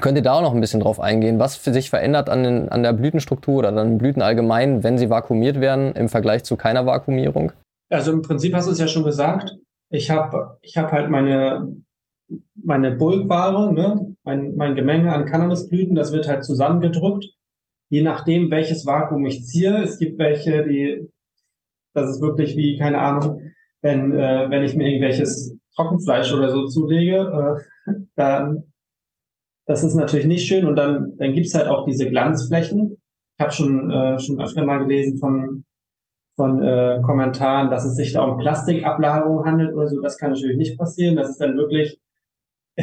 Könnt 0.00 0.16
ihr 0.16 0.22
da 0.22 0.32
auch 0.32 0.42
noch 0.42 0.54
ein 0.54 0.60
bisschen 0.60 0.80
drauf 0.80 1.00
eingehen, 1.00 1.38
was 1.38 1.62
sich 1.62 1.90
verändert 1.90 2.30
an, 2.30 2.42
den, 2.42 2.68
an 2.70 2.82
der 2.82 2.94
Blütenstruktur 2.94 3.58
oder 3.58 3.68
an 3.68 3.76
den 3.76 3.98
Blüten 3.98 4.22
allgemein, 4.22 4.82
wenn 4.82 4.96
sie 4.96 5.10
vakuumiert 5.10 5.60
werden 5.60 5.92
im 5.92 6.08
Vergleich 6.08 6.44
zu 6.44 6.56
keiner 6.56 6.86
Vakuumierung? 6.86 7.52
Also 7.90 8.12
im 8.12 8.22
Prinzip 8.22 8.54
hast 8.54 8.68
du 8.68 8.72
es 8.72 8.78
ja 8.78 8.88
schon 8.88 9.04
gesagt. 9.04 9.54
Ich 9.90 10.10
habe 10.10 10.56
ich 10.62 10.78
hab 10.78 10.90
halt 10.92 11.10
meine, 11.10 11.76
meine 12.54 12.92
Bulkware, 12.92 13.72
ne? 13.74 14.16
mein, 14.24 14.56
mein 14.56 14.74
Gemenge 14.74 15.12
an 15.12 15.26
Cannabisblüten, 15.26 15.94
das 15.94 16.12
wird 16.12 16.26
halt 16.26 16.44
zusammengedrückt. 16.44 17.26
Je 17.90 18.00
nachdem, 18.00 18.50
welches 18.50 18.86
Vakuum 18.86 19.26
ich 19.26 19.44
ziehe. 19.44 19.82
Es 19.82 19.98
gibt 19.98 20.18
welche, 20.18 20.64
die, 20.64 21.10
das 21.92 22.08
ist 22.08 22.22
wirklich 22.22 22.56
wie, 22.56 22.78
keine 22.78 22.98
Ahnung, 22.98 23.51
wenn, 23.82 24.12
äh, 24.12 24.48
wenn 24.48 24.62
ich 24.64 24.74
mir 24.74 24.88
irgendwelches 24.88 25.56
Trockenfleisch 25.76 26.32
oder 26.32 26.50
so 26.50 26.66
zulege, 26.66 27.60
äh, 27.86 27.92
dann 28.16 28.72
das 29.66 29.84
ist 29.84 29.94
natürlich 29.94 30.26
nicht 30.26 30.46
schön 30.46 30.66
und 30.66 30.76
dann, 30.76 31.16
dann 31.18 31.32
gibt's 31.32 31.54
halt 31.54 31.68
auch 31.68 31.86
diese 31.86 32.08
Glanzflächen. 32.08 32.98
Ich 33.36 33.42
habe 33.42 33.52
schon, 33.52 33.90
äh, 33.90 34.18
schon 34.18 34.40
öfter 34.40 34.64
mal 34.64 34.78
gelesen 34.78 35.18
von, 35.18 35.64
von 36.36 36.62
äh, 36.62 37.00
Kommentaren, 37.02 37.70
dass 37.70 37.84
es 37.84 37.94
sich 37.94 38.12
da 38.12 38.22
um 38.22 38.38
Plastikablagerung 38.38 39.44
handelt 39.44 39.72
oder 39.72 39.88
so. 39.88 40.00
Das 40.00 40.18
kann 40.18 40.32
natürlich 40.32 40.56
nicht 40.56 40.78
passieren. 40.78 41.16
Das 41.16 41.30
ist 41.30 41.40
dann 41.40 41.56
wirklich, 41.56 42.00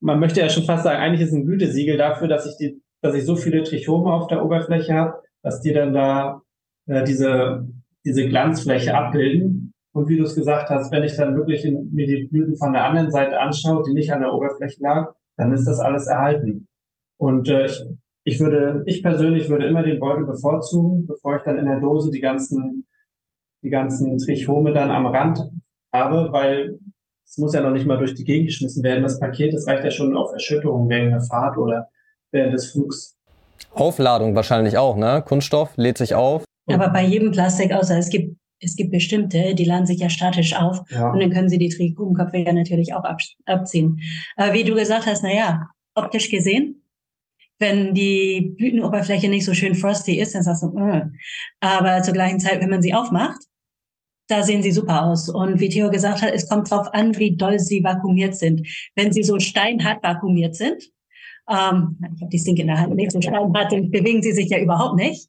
man 0.00 0.20
möchte 0.20 0.40
ja 0.40 0.48
schon 0.48 0.64
fast 0.64 0.84
sagen, 0.84 1.00
eigentlich 1.00 1.22
ist 1.22 1.32
ein 1.32 1.46
Gütesiegel 1.46 1.96
dafür, 1.96 2.28
dass 2.28 2.46
ich 2.46 2.56
die, 2.56 2.82
dass 3.00 3.14
ich 3.14 3.24
so 3.24 3.36
viele 3.36 3.62
Trichome 3.62 4.12
auf 4.12 4.26
der 4.26 4.44
Oberfläche 4.44 4.94
habe, 4.94 5.22
dass 5.42 5.60
die 5.60 5.72
dann 5.72 5.92
da 5.94 6.42
äh, 6.86 7.04
diese, 7.04 7.66
diese 8.04 8.28
Glanzfläche 8.28 8.94
abbilden. 8.94 9.71
Und 9.92 10.08
wie 10.08 10.16
du 10.16 10.24
es 10.24 10.34
gesagt 10.34 10.70
hast, 10.70 10.90
wenn 10.90 11.04
ich 11.04 11.16
dann 11.16 11.36
wirklich 11.36 11.64
in, 11.64 11.92
mir 11.92 12.06
die 12.06 12.26
Blüten 12.26 12.56
von 12.56 12.72
der 12.72 12.84
anderen 12.84 13.10
Seite 13.10 13.38
anschaue, 13.38 13.82
die 13.86 13.92
nicht 13.92 14.12
an 14.12 14.20
der 14.20 14.32
Oberfläche 14.32 14.82
lag, 14.82 15.12
dann 15.36 15.52
ist 15.52 15.66
das 15.66 15.80
alles 15.80 16.06
erhalten. 16.06 16.66
Und 17.18 17.48
äh, 17.48 17.66
ich, 17.66 17.84
ich 18.24 18.40
würde, 18.40 18.82
ich 18.86 19.02
persönlich 19.02 19.48
würde 19.48 19.66
immer 19.66 19.82
den 19.82 20.00
Beutel 20.00 20.24
bevorzugen, 20.24 21.06
bevor 21.06 21.36
ich 21.36 21.42
dann 21.42 21.58
in 21.58 21.66
der 21.66 21.80
Dose 21.80 22.10
die 22.10 22.20
ganzen, 22.20 22.86
die 23.62 23.70
ganzen 23.70 24.18
Trichome 24.18 24.72
dann 24.72 24.90
am 24.90 25.06
Rand 25.06 25.40
habe, 25.92 26.32
weil 26.32 26.78
es 27.24 27.38
muss 27.38 27.54
ja 27.54 27.60
noch 27.60 27.70
nicht 27.70 27.86
mal 27.86 27.98
durch 27.98 28.14
die 28.14 28.24
Gegend 28.24 28.48
geschmissen 28.48 28.82
werden. 28.82 29.02
Das 29.02 29.20
Paket, 29.20 29.54
das 29.54 29.66
reicht 29.66 29.84
ja 29.84 29.90
schon 29.90 30.16
auf 30.16 30.32
Erschütterung 30.32 30.88
während 30.88 31.12
der 31.12 31.22
Fahrt 31.22 31.56
oder 31.56 31.88
während 32.30 32.54
des 32.54 32.72
Flugs. 32.72 33.16
Aufladung 33.74 34.34
wahrscheinlich 34.34 34.76
auch, 34.78 34.96
ne? 34.96 35.22
Kunststoff 35.24 35.76
lädt 35.76 35.98
sich 35.98 36.14
auf. 36.14 36.44
Aber 36.70 36.88
bei 36.90 37.04
jedem 37.04 37.30
Plastik, 37.30 37.72
außer 37.72 37.98
es 37.98 38.08
gibt 38.08 38.36
es 38.62 38.76
gibt 38.76 38.92
bestimmte, 38.92 39.54
die 39.54 39.64
laden 39.64 39.86
sich 39.86 39.98
ja 39.98 40.08
statisch 40.08 40.54
auf 40.54 40.80
ja. 40.90 41.10
und 41.10 41.20
dann 41.20 41.30
können 41.30 41.48
sie 41.48 41.58
die 41.58 41.68
Trichomköpfe 41.68 42.38
ja 42.38 42.52
natürlich 42.52 42.94
auch 42.94 43.04
ab, 43.04 43.18
abziehen. 43.44 44.00
Aber 44.36 44.54
wie 44.54 44.64
du 44.64 44.74
gesagt 44.74 45.06
hast, 45.06 45.22
na 45.22 45.34
ja, 45.34 45.68
optisch 45.94 46.30
gesehen, 46.30 46.82
wenn 47.58 47.94
die 47.94 48.54
Blütenoberfläche 48.56 49.28
nicht 49.28 49.44
so 49.44 49.54
schön 49.54 49.74
frosty 49.74 50.18
ist, 50.18 50.34
dann 50.34 50.42
sagst 50.42 50.62
du, 50.62 50.76
äh. 50.78 51.04
aber 51.60 52.02
zur 52.02 52.14
gleichen 52.14 52.40
Zeit, 52.40 52.60
wenn 52.60 52.70
man 52.70 52.82
sie 52.82 52.94
aufmacht, 52.94 53.40
da 54.28 54.42
sehen 54.42 54.62
sie 54.62 54.72
super 54.72 55.04
aus. 55.04 55.28
Und 55.28 55.60
wie 55.60 55.68
Theo 55.68 55.90
gesagt 55.90 56.22
hat, 56.22 56.32
es 56.32 56.48
kommt 56.48 56.70
drauf 56.70 56.88
an, 56.92 57.18
wie 57.18 57.36
doll 57.36 57.58
sie 57.58 57.84
vakuumiert 57.84 58.36
sind. 58.36 58.66
Wenn 58.94 59.12
sie 59.12 59.22
so 59.22 59.38
steinhart 59.38 60.02
vakuumiert 60.02 60.54
sind, 60.54 60.82
ähm, 61.50 61.98
ich 62.14 62.22
habe 62.22 62.30
die 62.32 62.38
Stink 62.38 62.58
in 62.58 62.68
der 62.68 62.78
Hand, 62.78 62.94
nicht 62.94 63.12
so 63.12 63.20
steinhart, 63.20 63.72
dann 63.72 63.90
bewegen 63.90 64.22
sie 64.22 64.32
sich 64.32 64.48
ja 64.48 64.58
überhaupt 64.58 64.96
nicht 64.96 65.28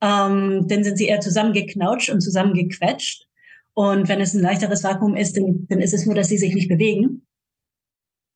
ähm, 0.00 0.66
dann 0.68 0.84
sind 0.84 0.96
sie 0.96 1.06
eher 1.06 1.20
zusammengeknautscht 1.20 2.10
und 2.10 2.20
zusammengequetscht. 2.20 3.26
Und 3.74 4.08
wenn 4.08 4.20
es 4.20 4.34
ein 4.34 4.42
leichteres 4.42 4.82
Vakuum 4.82 5.16
ist, 5.16 5.36
dann, 5.36 5.66
dann 5.68 5.80
ist 5.80 5.94
es 5.94 6.04
nur, 6.06 6.14
dass 6.14 6.28
sie 6.28 6.38
sich 6.38 6.54
nicht 6.54 6.68
bewegen 6.68 7.26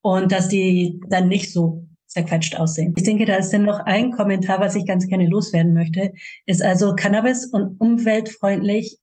und 0.03 0.31
dass 0.33 0.49
die 0.49 1.01
dann 1.09 1.29
nicht 1.29 1.53
so 1.53 1.87
zerquetscht 2.07 2.57
aussehen. 2.59 2.95
Ich 2.97 3.05
denke, 3.05 3.25
da 3.25 3.37
ist 3.37 3.51
dann 3.51 3.65
noch 3.65 3.81
ein 3.81 4.13
Kommentar, 4.13 4.61
was 4.61 4.77
ich 4.77 4.87
ganz 4.87 5.09
gerne 5.09 5.29
loswerden 5.29 5.73
möchte, 5.73 6.13
ist 6.47 6.63
also 6.63 6.95
Cannabis 6.95 7.47
und 7.47 7.81
umweltfreundlich 7.81 8.99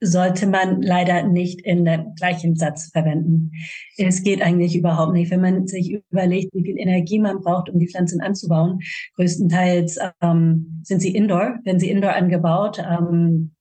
sollte 0.00 0.46
man 0.46 0.80
leider 0.80 1.22
nicht 1.22 1.60
in 1.60 1.84
dem 1.84 2.14
gleichen 2.14 2.56
Satz 2.56 2.90
verwenden. 2.90 3.52
Es 3.96 4.22
geht 4.22 4.42
eigentlich 4.42 4.76
überhaupt 4.76 5.12
nicht. 5.12 5.30
Wenn 5.30 5.42
man 5.42 5.66
sich 5.66 6.02
überlegt, 6.10 6.54
wie 6.54 6.64
viel 6.64 6.78
Energie 6.78 7.18
man 7.18 7.40
braucht, 7.40 7.68
um 7.68 7.78
die 7.78 7.88
Pflanzen 7.88 8.20
anzubauen, 8.20 8.80
größtenteils 9.16 9.98
ähm, 10.22 10.80
sind 10.82 11.00
sie 11.00 11.14
indoor, 11.14 11.58
werden 11.64 11.80
sie 11.80 11.90
indoor 11.90 12.14
angebaut. 12.14 12.78
Ähm, 12.78 13.52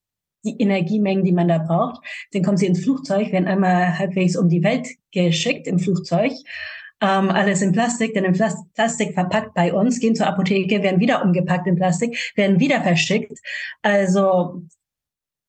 die 0.46 0.56
Energiemengen, 0.58 1.26
die 1.26 1.34
man 1.34 1.50
da 1.50 1.58
braucht, 1.58 2.02
dann 2.32 2.44
kommen 2.44 2.58
sie 2.58 2.68
ins 2.68 2.82
Flugzeug, 2.82 3.34
werden 3.34 3.48
einmal 3.48 4.00
halbwegs 4.00 4.38
um 4.38 4.48
die 4.48 4.64
Welt 4.64 4.88
geschickt 5.12 5.68
im 5.68 5.80
Flugzeug. 5.80 6.32
Ähm, 7.02 7.30
alles 7.30 7.62
in 7.62 7.72
Plastik, 7.72 8.14
denn 8.14 8.26
in 8.26 8.34
Plastik 8.34 9.14
verpackt 9.14 9.54
bei 9.54 9.74
uns, 9.74 10.00
gehen 10.00 10.16
zur 10.16 10.28
Apotheke, 10.28 10.84
werden 10.84 11.00
wieder 11.00 11.24
umgepackt 11.24 11.68
in 11.68 11.76
Plastik, 11.76 12.34
werden 12.36 12.60
wieder 12.60 12.82
verschickt. 12.82 13.40
Also 13.82 14.64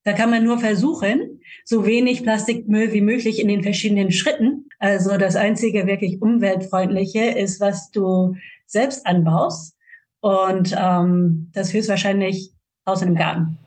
da 0.04 0.12
kann 0.12 0.30
man 0.30 0.44
nur 0.44 0.58
versuchen, 0.58 1.40
so 1.64 1.86
wenig 1.86 2.22
Plastikmüll 2.22 2.92
wie 2.92 3.02
möglich 3.02 3.40
in 3.40 3.48
den 3.48 3.62
verschiedenen 3.62 4.10
Schritten. 4.12 4.66
Also 4.78 5.18
das 5.18 5.36
einzige 5.36 5.86
wirklich 5.86 6.22
umweltfreundliche 6.22 7.24
ist, 7.24 7.60
was 7.60 7.90
du 7.90 8.34
selbst 8.66 9.06
anbaust. 9.06 9.76
Und 10.20 10.74
ähm, 10.78 11.50
das 11.52 11.72
höchstwahrscheinlich 11.72 12.52
aus 12.84 13.02
einem 13.02 13.14
Garten. 13.14 13.58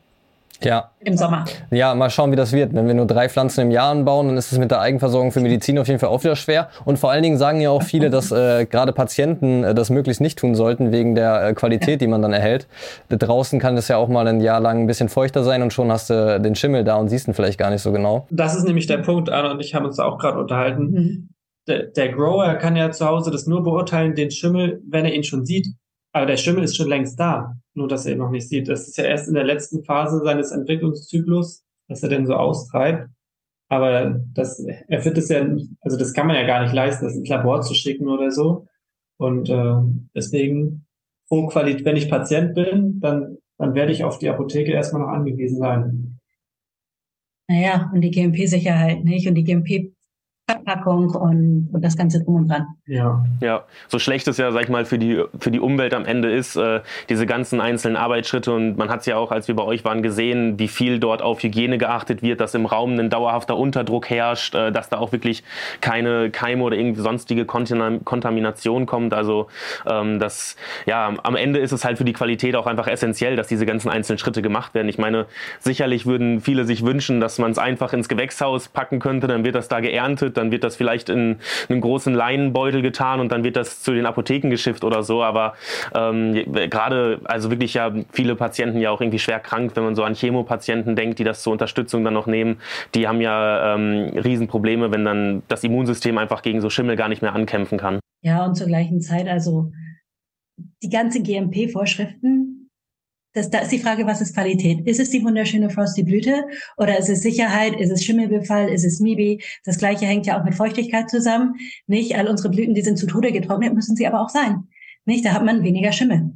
Ja. 0.63 0.91
Im 0.99 1.17
Sommer. 1.17 1.45
Ja, 1.71 1.93
mal 1.95 2.09
schauen, 2.09 2.31
wie 2.31 2.35
das 2.35 2.53
wird. 2.53 2.73
Wenn 2.73 2.87
wir 2.87 2.93
nur 2.93 3.05
drei 3.05 3.27
Pflanzen 3.27 3.61
im 3.61 3.71
Jahr 3.71 3.91
anbauen, 3.91 4.27
dann 4.27 4.37
ist 4.37 4.51
es 4.51 4.57
mit 4.57 4.71
der 4.71 4.79
Eigenversorgung 4.79 5.31
für 5.31 5.41
Medizin 5.41 5.77
auf 5.77 5.87
jeden 5.87 5.99
Fall 5.99 6.09
auch 6.09 6.23
wieder 6.23 6.35
schwer. 6.35 6.69
Und 6.85 6.97
vor 6.97 7.11
allen 7.11 7.23
Dingen 7.23 7.37
sagen 7.37 7.59
ja 7.61 7.69
auch 7.69 7.83
viele, 7.83 8.09
dass 8.09 8.31
äh, 8.31 8.65
gerade 8.65 8.93
Patienten 8.93 9.63
äh, 9.63 9.75
das 9.75 9.89
möglichst 9.89 10.21
nicht 10.21 10.39
tun 10.39 10.55
sollten, 10.55 10.91
wegen 10.91 11.15
der 11.15 11.47
äh, 11.47 11.53
Qualität, 11.53 12.01
die 12.01 12.07
man 12.07 12.21
dann 12.21 12.33
erhält. 12.33 12.67
Draußen 13.09 13.59
kann 13.59 13.75
es 13.77 13.87
ja 13.87 13.97
auch 13.97 14.07
mal 14.07 14.27
ein 14.27 14.41
Jahr 14.41 14.59
lang 14.59 14.81
ein 14.81 14.87
bisschen 14.87 15.09
feuchter 15.09 15.43
sein 15.43 15.61
und 15.61 15.73
schon 15.73 15.91
hast 15.91 16.09
du 16.09 16.39
den 16.39 16.55
Schimmel 16.55 16.83
da 16.83 16.95
und 16.95 17.09
siehst 17.09 17.27
ihn 17.27 17.33
vielleicht 17.33 17.59
gar 17.59 17.69
nicht 17.69 17.81
so 17.81 17.91
genau. 17.91 18.27
Das 18.29 18.55
ist 18.55 18.63
nämlich 18.63 18.87
der 18.87 18.97
Punkt, 18.97 19.29
Anna 19.29 19.51
und 19.51 19.59
ich 19.59 19.75
haben 19.75 19.85
uns 19.85 19.97
da 19.97 20.05
auch 20.05 20.17
gerade 20.17 20.39
unterhalten. 20.39 20.91
Mhm. 20.91 21.29
Der, 21.67 21.83
der 21.83 22.09
Grower 22.09 22.55
kann 22.55 22.75
ja 22.75 22.91
zu 22.91 23.05
Hause 23.05 23.31
das 23.31 23.47
nur 23.47 23.63
beurteilen, 23.63 24.15
den 24.15 24.31
Schimmel, 24.31 24.81
wenn 24.89 25.05
er 25.05 25.13
ihn 25.13 25.23
schon 25.23 25.45
sieht. 25.45 25.67
Aber 26.13 26.27
der 26.27 26.37
Schimmel 26.37 26.63
ist 26.63 26.77
schon 26.77 26.89
längst 26.89 27.19
da, 27.19 27.55
nur 27.73 27.87
dass 27.87 28.05
er 28.05 28.13
ihn 28.13 28.19
noch 28.19 28.29
nicht 28.29 28.47
sieht. 28.47 28.69
Das 28.69 28.87
ist 28.87 28.97
ja 28.97 29.05
erst 29.05 29.27
in 29.27 29.33
der 29.33 29.43
letzten 29.43 29.83
Phase 29.83 30.21
seines 30.23 30.51
Entwicklungszyklus, 30.51 31.65
dass 31.87 32.03
er 32.03 32.09
denn 32.09 32.27
so 32.27 32.35
austreibt. 32.35 33.09
Aber 33.67 34.21
das, 34.33 34.59
er 34.59 35.03
wird 35.03 35.17
es 35.17 35.29
ja, 35.29 35.43
also 35.81 35.97
das 35.97 36.13
kann 36.13 36.27
man 36.27 36.35
ja 36.35 36.45
gar 36.45 36.61
nicht 36.61 36.73
leisten, 36.73 37.05
das 37.05 37.15
ins 37.15 37.29
Labor 37.29 37.61
zu 37.61 37.73
schicken 37.73 38.07
oder 38.07 38.29
so. 38.29 38.67
Und 39.17 39.49
äh, 39.49 39.75
deswegen, 40.15 40.85
Hochqualität, 41.31 41.83
wenn 41.83 41.95
ich 41.95 42.09
Patient 42.09 42.53
bin, 42.53 42.99
dann, 42.99 43.37
dann 43.57 43.73
werde 43.73 43.91
ich 43.91 44.03
auf 44.03 44.19
die 44.19 44.29
Apotheke 44.29 44.71
erstmal 44.71 45.01
noch 45.01 45.09
angewiesen 45.09 45.57
sein. 45.57 46.19
Naja, 47.49 47.89
und 47.93 48.01
die 48.01 48.11
GMP-Sicherheit 48.11 49.03
nicht. 49.03 49.27
Und 49.27 49.35
die 49.35 49.43
GMP 49.43 49.92
Verpackung 50.53 51.09
und, 51.09 51.69
und 51.71 51.81
das 51.81 51.97
Ganze 51.97 52.23
drum 52.23 52.35
und 52.35 52.47
dran. 52.47 52.67
Ja. 52.85 53.23
Ja, 53.41 53.63
so 53.87 53.99
schlecht 53.99 54.27
es 54.27 54.37
ja, 54.37 54.51
sag 54.51 54.63
ich 54.63 54.69
mal, 54.69 54.85
für 54.85 54.97
die, 54.97 55.23
für 55.39 55.51
die 55.51 55.59
Umwelt 55.59 55.93
am 55.93 56.05
Ende 56.05 56.31
ist, 56.31 56.55
äh, 56.55 56.81
diese 57.09 57.25
ganzen 57.25 57.61
einzelnen 57.61 57.97
Arbeitsschritte 57.97 58.53
und 58.53 58.77
man 58.77 58.89
hat 58.89 59.01
es 59.01 59.05
ja 59.05 59.17
auch, 59.17 59.31
als 59.31 59.47
wir 59.47 59.55
bei 59.55 59.63
euch 59.63 59.83
waren, 59.85 60.01
gesehen, 60.01 60.59
wie 60.59 60.67
viel 60.67 60.99
dort 60.99 61.21
auf 61.21 61.41
Hygiene 61.41 61.77
geachtet 61.77 62.21
wird, 62.21 62.39
dass 62.41 62.53
im 62.53 62.65
Raum 62.65 62.97
ein 62.99 63.09
dauerhafter 63.09 63.57
Unterdruck 63.57 64.09
herrscht, 64.09 64.55
äh, 64.55 64.71
dass 64.71 64.89
da 64.89 64.97
auch 64.97 65.11
wirklich 65.11 65.43
keine 65.81 66.29
Keime 66.29 66.63
oder 66.63 66.77
irgendwie 66.77 67.01
sonstige 67.01 67.45
Kontamination 67.45 68.85
kommt. 68.85 69.13
Also 69.13 69.47
ähm, 69.89 70.19
das, 70.19 70.55
ja, 70.85 71.13
am 71.23 71.35
Ende 71.35 71.59
ist 71.59 71.71
es 71.71 71.85
halt 71.85 71.97
für 71.97 72.05
die 72.05 72.13
Qualität 72.13 72.55
auch 72.55 72.67
einfach 72.67 72.87
essentiell, 72.87 73.35
dass 73.35 73.47
diese 73.47 73.65
ganzen 73.65 73.89
einzelnen 73.89 74.19
Schritte 74.19 74.41
gemacht 74.41 74.73
werden. 74.73 74.89
Ich 74.89 74.97
meine, 74.97 75.25
sicherlich 75.59 76.05
würden 76.05 76.41
viele 76.41 76.65
sich 76.65 76.85
wünschen, 76.85 77.19
dass 77.19 77.39
man 77.39 77.51
es 77.51 77.57
einfach 77.57 77.93
ins 77.93 78.09
Gewächshaus 78.09 78.67
packen 78.67 78.99
könnte, 78.99 79.27
dann 79.27 79.43
wird 79.43 79.55
das 79.55 79.67
da 79.67 79.79
geerntet, 79.79 80.37
dann 80.43 80.51
wird 80.51 80.63
das 80.63 80.75
vielleicht 80.75 81.09
in 81.09 81.37
einen 81.69 81.81
großen 81.81 82.13
Leinenbeutel 82.13 82.81
getan 82.81 83.19
und 83.19 83.31
dann 83.31 83.43
wird 83.43 83.55
das 83.55 83.81
zu 83.81 83.93
den 83.93 84.05
Apotheken 84.05 84.49
geschifft 84.49 84.83
oder 84.83 85.03
so. 85.03 85.23
Aber 85.23 85.53
ähm, 85.95 86.33
gerade, 86.69 87.19
also 87.23 87.49
wirklich 87.49 87.73
ja 87.73 87.93
viele 88.11 88.35
Patienten 88.35 88.79
ja 88.79 88.91
auch 88.91 89.01
irgendwie 89.01 89.19
schwer 89.19 89.39
krank, 89.39 89.71
wenn 89.75 89.83
man 89.83 89.95
so 89.95 90.03
an 90.03 90.15
Chemopatienten 90.15 90.95
denkt, 90.95 91.19
die 91.19 91.23
das 91.23 91.43
zur 91.43 91.53
Unterstützung 91.53 92.03
dann 92.03 92.13
noch 92.13 92.27
nehmen, 92.27 92.57
die 92.93 93.07
haben 93.07 93.21
ja 93.21 93.75
ähm, 93.75 94.11
Riesenprobleme, 94.17 94.91
wenn 94.91 95.05
dann 95.05 95.43
das 95.47 95.63
Immunsystem 95.63 96.17
einfach 96.17 96.41
gegen 96.41 96.61
so 96.61 96.69
Schimmel 96.69 96.95
gar 96.95 97.09
nicht 97.09 97.21
mehr 97.21 97.33
ankämpfen 97.33 97.77
kann. 97.77 97.99
Ja, 98.21 98.45
und 98.45 98.55
zur 98.55 98.67
gleichen 98.67 99.01
Zeit, 99.01 99.27
also 99.27 99.71
die 100.81 100.89
ganzen 100.89 101.23
GMP-Vorschriften, 101.23 102.62
das, 103.33 103.49
da 103.49 103.59
ist 103.59 103.71
die 103.71 103.79
Frage, 103.79 104.05
was 104.05 104.21
ist 104.21 104.33
Qualität? 104.33 104.85
Ist 104.87 104.99
es 104.99 105.09
die 105.09 105.23
wunderschöne 105.23 105.69
Frosty 105.69 106.03
Blüte 106.03 106.45
oder 106.77 106.97
ist 106.97 107.09
es 107.09 107.21
Sicherheit? 107.21 107.75
Ist 107.79 107.89
es 107.89 108.03
Schimmelbefall? 108.03 108.69
Ist 108.69 108.85
es 108.85 108.99
Mibi? 108.99 109.43
Das 109.65 109.77
gleiche 109.77 110.05
hängt 110.05 110.25
ja 110.25 110.39
auch 110.39 110.43
mit 110.43 110.55
Feuchtigkeit 110.55 111.09
zusammen. 111.09 111.55
Nicht 111.87 112.15
all 112.15 112.27
unsere 112.27 112.49
Blüten, 112.49 112.75
die 112.75 112.81
sind 112.83 112.97
zu 112.97 113.07
Tode 113.07 113.31
getrocknet, 113.31 113.73
müssen 113.73 113.95
sie 113.95 114.07
aber 114.07 114.21
auch 114.21 114.29
sein. 114.29 114.67
Nicht? 115.05 115.25
Da 115.25 115.33
hat 115.33 115.43
man 115.43 115.63
weniger 115.63 115.91
Schimmel. 115.91 116.31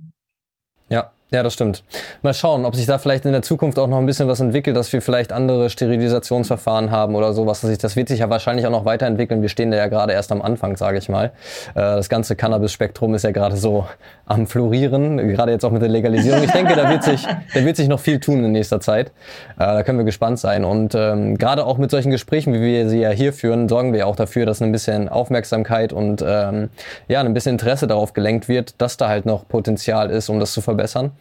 Ja, 0.90 1.12
ja, 1.30 1.44
das 1.44 1.56
stimmt. 1.56 1.84
Mal 2.22 2.34
schauen, 2.34 2.64
ob 2.64 2.74
sich 2.74 2.86
da 2.86 3.00
vielleicht 3.00 3.26
in 3.26 3.34
der 3.34 3.42
Zukunft 3.42 3.78
auch 3.80 3.88
noch 3.88 3.98
ein 3.98 4.06
bisschen 4.06 4.30
was 4.30 4.40
entwickelt, 4.40 4.78
dass 4.78 4.94
wir 4.94 5.02
vielleicht 5.02 5.34
andere 5.34 5.70
Sterilisationsverfahren 5.70 6.90
haben 6.90 7.16
oder 7.16 7.34
sowas. 7.34 7.68
Das 7.82 7.98
wird 7.98 8.08
sich 8.08 8.22
ja 8.22 8.30
wahrscheinlich 8.30 8.66
auch 8.66 8.72
noch 8.72 8.86
weiterentwickeln. 8.86 9.42
Wir 9.42 9.50
stehen 9.50 9.70
da 9.70 9.78
ja 9.78 9.88
gerade 9.88 10.14
erst 10.14 10.32
am 10.32 10.42
Anfang, 10.42 10.78
sage 10.78 11.00
ich 11.00 11.10
mal. 11.10 11.34
Äh, 11.76 11.82
das 11.82 12.08
ganze 12.08 12.38
Cannabis-Spektrum 12.38 13.14
ist 13.14 13.24
ja 13.24 13.32
gerade 13.32 13.58
so 13.58 13.86
am 14.26 14.48
Florieren, 14.48 15.18
gerade 15.28 15.52
jetzt 15.52 15.66
auch 15.66 15.72
mit 15.72 15.82
der 15.82 15.90
Legalisierung. 15.90 16.44
Ich 16.44 16.52
denke, 16.52 16.78
da 16.78 16.90
wird 16.90 17.04
sich, 17.04 17.28
da 17.54 17.66
wird 17.66 17.76
sich 17.76 17.90
noch 17.90 18.00
viel 18.00 18.22
tun 18.22 18.46
in 18.46 18.54
nächster 18.54 18.80
Zeit. 18.80 19.08
Äh, 19.08 19.66
da 19.66 19.84
können 19.84 19.98
wir 19.98 20.06
gespannt 20.06 20.40
sein. 20.40 20.64
Und 20.64 20.96
ähm, 20.96 21.38
gerade 21.38 21.66
auch 21.66 21.78
mit 21.78 21.92
solchen 21.92 22.12
Gesprächen, 22.12 22.54
wie 22.54 22.62
wir 22.62 22.88
sie 22.88 23.02
ja 23.02 23.10
hier 23.10 23.34
führen, 23.34 23.68
sorgen 23.68 23.92
wir 23.92 24.08
auch 24.08 24.16
dafür, 24.16 24.46
dass 24.46 24.62
ein 24.62 24.72
bisschen 24.72 25.10
Aufmerksamkeit 25.10 25.92
und 25.92 26.24
ähm, 26.26 26.70
ja, 27.10 27.20
ein 27.20 27.34
bisschen 27.34 27.54
Interesse 27.54 27.86
darauf 27.86 28.14
gelenkt 28.14 28.48
wird, 28.48 28.82
dass 28.82 28.96
da 28.96 29.10
halt 29.10 29.26
noch 29.26 29.46
Potenzial 29.46 30.10
ist, 30.10 30.30
um 30.30 30.40
das 30.40 30.54
zu 30.54 30.62
verbessern. 30.62 31.12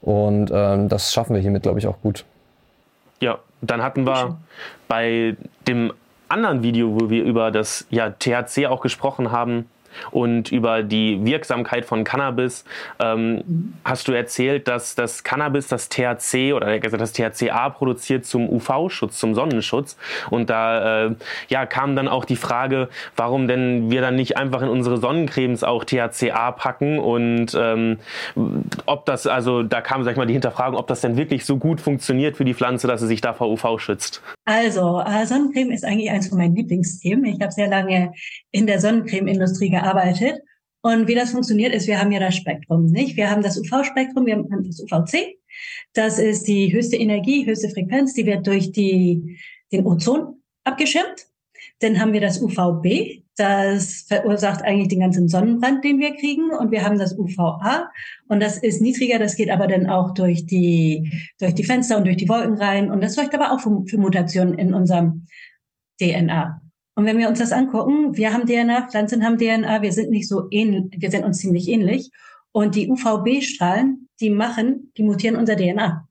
Und 0.00 0.50
ähm, 0.52 0.88
das 0.88 1.12
schaffen 1.12 1.34
wir 1.34 1.42
hiermit, 1.42 1.62
glaube 1.62 1.78
ich, 1.78 1.86
auch 1.86 2.00
gut. 2.02 2.24
Ja, 3.20 3.38
dann 3.60 3.82
hatten 3.82 4.06
wir 4.06 4.36
bei 4.88 5.36
dem 5.66 5.92
anderen 6.28 6.62
Video, 6.62 7.00
wo 7.00 7.10
wir 7.10 7.24
über 7.24 7.50
das 7.50 7.86
ja, 7.90 8.10
THC 8.10 8.66
auch 8.66 8.80
gesprochen 8.80 9.30
haben, 9.30 9.68
und 10.10 10.52
über 10.52 10.82
die 10.82 11.24
Wirksamkeit 11.24 11.84
von 11.84 12.04
Cannabis 12.04 12.64
ähm, 12.98 13.74
hast 13.84 14.08
du 14.08 14.12
erzählt, 14.12 14.68
dass 14.68 14.94
das 14.94 15.24
Cannabis 15.24 15.68
das 15.68 15.88
THC 15.88 16.52
oder 16.52 16.78
das 16.78 17.12
THCA 17.12 17.70
produziert 17.70 18.24
zum 18.24 18.48
UV-Schutz, 18.48 19.18
zum 19.18 19.34
Sonnenschutz. 19.34 19.96
Und 20.30 20.50
da 20.50 21.06
äh, 21.06 21.14
ja, 21.48 21.66
kam 21.66 21.96
dann 21.96 22.08
auch 22.08 22.24
die 22.24 22.36
Frage, 22.36 22.88
warum 23.16 23.48
denn 23.48 23.90
wir 23.90 24.00
dann 24.00 24.16
nicht 24.16 24.36
einfach 24.36 24.62
in 24.62 24.68
unsere 24.68 24.98
Sonnencremes 24.98 25.64
auch 25.64 25.84
THCA 25.84 26.52
packen 26.52 26.98
und 26.98 27.56
ähm, 27.58 27.98
ob 28.86 29.06
das, 29.06 29.26
also 29.26 29.62
da 29.62 29.80
kam, 29.80 30.04
sag 30.04 30.12
ich 30.12 30.16
mal, 30.16 30.26
die 30.26 30.34
Hinterfragung, 30.34 30.78
ob 30.78 30.86
das 30.86 31.00
denn 31.00 31.16
wirklich 31.16 31.44
so 31.44 31.56
gut 31.56 31.80
funktioniert 31.80 32.36
für 32.36 32.44
die 32.44 32.54
Pflanze, 32.54 32.86
dass 32.86 33.00
sie 33.00 33.06
sich 33.06 33.20
da 33.20 33.32
vor 33.32 33.50
UV 33.50 33.78
schützt. 33.78 34.22
Also, 34.44 35.00
äh, 35.00 35.26
Sonnencreme 35.26 35.72
ist 35.72 35.84
eigentlich 35.84 36.10
eins 36.10 36.28
von 36.28 36.38
meinen 36.38 36.54
Lieblingsthemen. 36.54 37.24
Ich 37.24 37.40
habe 37.40 37.52
sehr 37.52 37.68
lange 37.68 38.12
in 38.52 38.66
der 38.66 38.80
Sonnencreme-Industrie 38.80 39.70
gearbeitet 39.70 39.85
gearbeitet. 39.86 40.40
Und 40.82 41.08
wie 41.08 41.14
das 41.14 41.32
funktioniert 41.32 41.74
ist, 41.74 41.86
wir 41.86 42.00
haben 42.00 42.12
ja 42.12 42.20
das 42.20 42.36
Spektrum, 42.36 42.86
nicht? 42.86 43.16
Wir 43.16 43.30
haben 43.30 43.42
das 43.42 43.58
UV-Spektrum, 43.58 44.26
wir 44.26 44.36
haben 44.36 44.64
das 44.64 44.80
UVC. 44.80 45.36
Das 45.94 46.18
ist 46.18 46.46
die 46.46 46.72
höchste 46.72 46.96
Energie, 46.96 47.46
höchste 47.46 47.70
Frequenz, 47.70 48.14
die 48.14 48.26
wird 48.26 48.46
durch 48.46 48.72
die, 48.72 49.38
den 49.72 49.86
Ozon 49.86 50.42
abgeschirmt. 50.64 51.26
Dann 51.80 52.00
haben 52.00 52.12
wir 52.12 52.20
das 52.20 52.40
UVB, 52.40 53.22
das 53.36 54.04
verursacht 54.08 54.62
eigentlich 54.62 54.88
den 54.88 55.00
ganzen 55.00 55.28
Sonnenbrand, 55.28 55.84
den 55.84 55.98
wir 55.98 56.14
kriegen. 56.14 56.50
Und 56.50 56.70
wir 56.70 56.84
haben 56.84 56.98
das 56.98 57.18
UVA 57.18 57.90
und 58.28 58.40
das 58.40 58.58
ist 58.58 58.80
niedriger, 58.80 59.18
das 59.18 59.36
geht 59.36 59.50
aber 59.50 59.66
dann 59.66 59.88
auch 59.88 60.14
durch 60.14 60.46
die, 60.46 61.10
durch 61.38 61.54
die 61.54 61.64
Fenster 61.64 61.98
und 61.98 62.04
durch 62.04 62.16
die 62.16 62.28
Wolken 62.28 62.54
rein. 62.58 62.90
Und 62.90 63.02
das 63.02 63.14
sorgt 63.14 63.34
aber 63.34 63.52
auch 63.52 63.60
für, 63.60 63.82
für 63.86 63.98
Mutationen 63.98 64.58
in 64.58 64.72
unserem 64.72 65.26
DNA. 66.00 66.60
Und 66.96 67.04
wenn 67.04 67.18
wir 67.18 67.28
uns 67.28 67.38
das 67.38 67.52
angucken, 67.52 68.16
wir 68.16 68.32
haben 68.32 68.46
DNA, 68.46 68.88
Pflanzen 68.88 69.22
haben 69.22 69.36
DNA, 69.36 69.82
wir 69.82 69.92
sind 69.92 70.10
nicht 70.10 70.26
so 70.26 70.48
ähnlich, 70.50 70.84
wir 70.96 71.10
sind 71.10 71.24
uns 71.24 71.38
ziemlich 71.38 71.68
ähnlich. 71.68 72.10
Und 72.52 72.74
die 72.74 72.88
UVB-Strahlen, 72.88 74.08
die 74.18 74.30
machen, 74.30 74.92
die 74.96 75.02
mutieren 75.02 75.36
unser 75.36 75.56
DNA. 75.56 76.08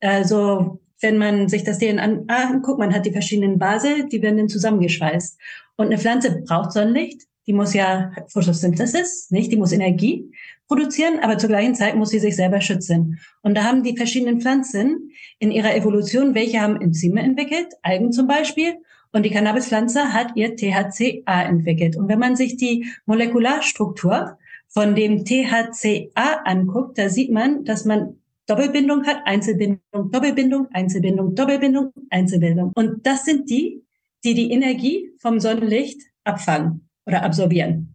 Also, 0.00 0.80
wenn 1.02 1.18
man 1.18 1.48
sich 1.48 1.62
das 1.62 1.78
DNA 1.78 2.22
anguckt, 2.26 2.78
man 2.78 2.94
hat 2.94 3.04
die 3.04 3.12
verschiedenen 3.12 3.58
Basen, 3.58 4.08
die 4.08 4.22
werden 4.22 4.38
dann 4.38 4.48
zusammengeschweißt. 4.48 5.38
Und 5.76 5.86
eine 5.86 5.98
Pflanze 5.98 6.40
braucht 6.40 6.72
Sonnenlicht, 6.72 7.22
die 7.46 7.52
muss 7.52 7.74
ja 7.74 8.12
Photosynthesis, 8.28 9.30
nicht? 9.30 9.52
Die 9.52 9.56
muss 9.56 9.72
Energie 9.72 10.30
produzieren, 10.68 11.18
aber 11.20 11.36
zur 11.36 11.48
gleichen 11.50 11.74
Zeit 11.74 11.96
muss 11.96 12.10
sie 12.10 12.18
sich 12.18 12.34
selber 12.36 12.62
schützen. 12.62 13.18
Und 13.42 13.56
da 13.56 13.64
haben 13.64 13.82
die 13.82 13.96
verschiedenen 13.96 14.40
Pflanzen 14.40 15.12
in 15.38 15.50
ihrer 15.50 15.74
Evolution, 15.74 16.34
welche 16.34 16.60
haben 16.60 16.80
Enzyme 16.80 17.20
entwickelt, 17.20 17.74
Algen 17.82 18.12
zum 18.12 18.26
Beispiel, 18.26 18.76
und 19.12 19.24
die 19.24 19.30
Cannabispflanze 19.30 20.12
hat 20.12 20.36
ihr 20.36 20.56
THCA 20.56 21.42
entwickelt. 21.42 21.96
Und 21.96 22.08
wenn 22.08 22.18
man 22.18 22.36
sich 22.36 22.56
die 22.56 22.86
Molekularstruktur 23.06 24.38
von 24.68 24.94
dem 24.94 25.24
THCA 25.24 26.42
anguckt, 26.44 26.98
da 26.98 27.08
sieht 27.08 27.30
man, 27.30 27.64
dass 27.64 27.84
man 27.84 28.18
Doppelbindung 28.46 29.06
hat, 29.06 29.18
Einzelbindung, 29.24 30.10
Doppelbindung, 30.10 30.68
Einzelbindung, 30.72 31.34
Doppelbindung, 31.34 31.92
Einzelbindung. 32.10 32.72
Und 32.74 33.06
das 33.06 33.24
sind 33.24 33.50
die, 33.50 33.82
die 34.24 34.34
die 34.34 34.50
Energie 34.50 35.10
vom 35.18 35.38
Sonnenlicht 35.38 36.00
abfangen 36.24 36.88
oder 37.06 37.22
absorbieren. 37.22 37.94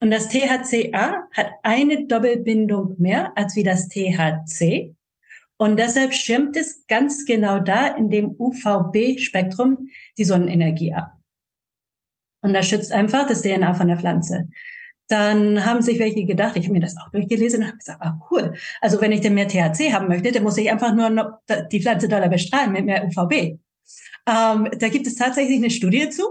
Und 0.00 0.12
das 0.12 0.28
THCA 0.28 1.28
hat 1.32 1.50
eine 1.62 2.06
Doppelbindung 2.06 2.94
mehr 2.98 3.32
als 3.36 3.56
wie 3.56 3.64
das 3.64 3.88
THC. 3.88 4.94
Und 5.58 5.76
deshalb 5.76 6.14
schirmt 6.14 6.56
es 6.56 6.86
ganz 6.86 7.24
genau 7.26 7.58
da 7.58 7.88
in 7.88 8.10
dem 8.10 8.34
UVB-Spektrum 8.38 9.88
die 10.16 10.24
Sonnenenergie 10.24 10.94
ab. 10.94 11.14
Und 12.40 12.54
das 12.54 12.68
schützt 12.68 12.92
einfach 12.92 13.26
das 13.26 13.42
DNA 13.42 13.74
von 13.74 13.88
der 13.88 13.98
Pflanze. 13.98 14.48
Dann 15.08 15.64
haben 15.64 15.82
sich 15.82 15.98
welche 15.98 16.24
gedacht, 16.24 16.56
ich 16.56 16.64
habe 16.64 16.74
mir 16.74 16.80
das 16.80 16.96
auch 16.96 17.10
durchgelesen 17.10 17.62
und 17.62 17.68
habe 17.68 17.78
gesagt, 17.78 18.02
ah 18.02 18.20
cool, 18.30 18.54
also 18.80 19.00
wenn 19.00 19.10
ich 19.10 19.20
denn 19.20 19.34
mehr 19.34 19.48
THC 19.48 19.92
haben 19.92 20.06
möchte, 20.06 20.30
dann 20.30 20.44
muss 20.44 20.58
ich 20.58 20.70
einfach 20.70 20.94
nur 20.94 21.40
die 21.72 21.82
Pflanze 21.82 22.08
doller 22.08 22.28
bestrahlen 22.28 22.72
mit 22.72 22.84
mehr 22.84 23.04
UVB. 23.04 23.58
Ähm, 24.28 24.68
da 24.78 24.88
gibt 24.88 25.06
es 25.06 25.16
tatsächlich 25.16 25.56
eine 25.56 25.70
Studie 25.70 26.10
zu. 26.10 26.22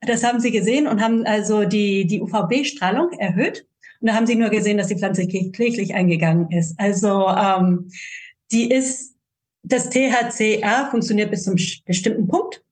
Das 0.00 0.24
haben 0.24 0.40
sie 0.40 0.50
gesehen 0.50 0.88
und 0.88 1.02
haben 1.02 1.24
also 1.24 1.64
die, 1.64 2.06
die 2.06 2.20
UVB-Strahlung 2.20 3.12
erhöht. 3.12 3.66
Und 4.00 4.08
da 4.08 4.14
haben 4.14 4.26
sie 4.26 4.36
nur 4.36 4.50
gesehen, 4.50 4.78
dass 4.78 4.88
die 4.88 4.96
Pflanze 4.96 5.26
kläglich 5.28 5.94
eingegangen 5.94 6.50
ist. 6.50 6.78
Also 6.78 7.28
ähm, 7.28 7.90
die 8.52 8.70
ist, 8.70 9.16
das 9.62 9.90
THCA 9.90 10.88
funktioniert 10.90 11.30
bis 11.30 11.44
zum 11.44 11.56
bestimmten 11.84 12.28
Punkt 12.28 12.62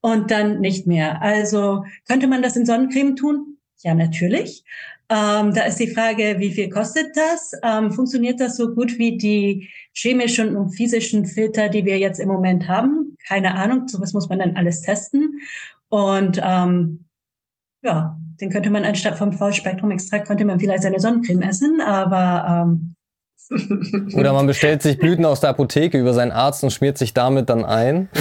und 0.00 0.30
dann 0.30 0.60
nicht 0.60 0.86
mehr. 0.86 1.22
Also 1.22 1.84
könnte 2.08 2.26
man 2.26 2.42
das 2.42 2.56
in 2.56 2.66
Sonnencreme 2.66 3.16
tun? 3.16 3.58
Ja, 3.82 3.94
natürlich. 3.94 4.64
Ähm, 5.08 5.52
da 5.52 5.64
ist 5.64 5.78
die 5.78 5.88
Frage, 5.88 6.36
wie 6.38 6.52
viel 6.52 6.70
kostet 6.70 7.16
das? 7.16 7.52
Ähm, 7.62 7.92
funktioniert 7.92 8.40
das 8.40 8.56
so 8.56 8.74
gut 8.74 8.98
wie 8.98 9.18
die 9.18 9.68
chemischen 9.92 10.56
und 10.56 10.70
physischen 10.70 11.26
Filter, 11.26 11.68
die 11.68 11.84
wir 11.84 11.98
jetzt 11.98 12.18
im 12.18 12.28
Moment 12.28 12.68
haben? 12.68 13.16
Keine 13.26 13.54
Ahnung, 13.54 13.88
sowas 13.88 14.12
muss 14.12 14.28
man 14.28 14.38
dann 14.38 14.56
alles 14.56 14.82
testen. 14.82 15.40
Und 15.88 16.40
ähm, 16.42 17.04
ja, 17.82 18.18
den 18.40 18.50
könnte 18.50 18.70
man 18.70 18.84
anstatt 18.84 19.18
vom 19.18 19.32
Vollspektrum-Extrakt, 19.32 20.26
könnte 20.26 20.44
man 20.44 20.58
vielleicht 20.58 20.84
seine 20.84 21.00
Sonnencreme 21.00 21.42
essen, 21.42 21.80
aber 21.80 22.64
ähm, 22.66 22.94
oder 23.50 24.32
man 24.32 24.46
bestellt 24.46 24.82
sich 24.82 24.98
Blüten 24.98 25.24
aus 25.24 25.40
der 25.40 25.50
Apotheke 25.50 25.98
über 25.98 26.14
seinen 26.14 26.32
Arzt 26.32 26.64
und 26.64 26.70
schmiert 26.70 26.98
sich 26.98 27.14
damit 27.14 27.48
dann 27.48 27.64
ein. 27.64 28.08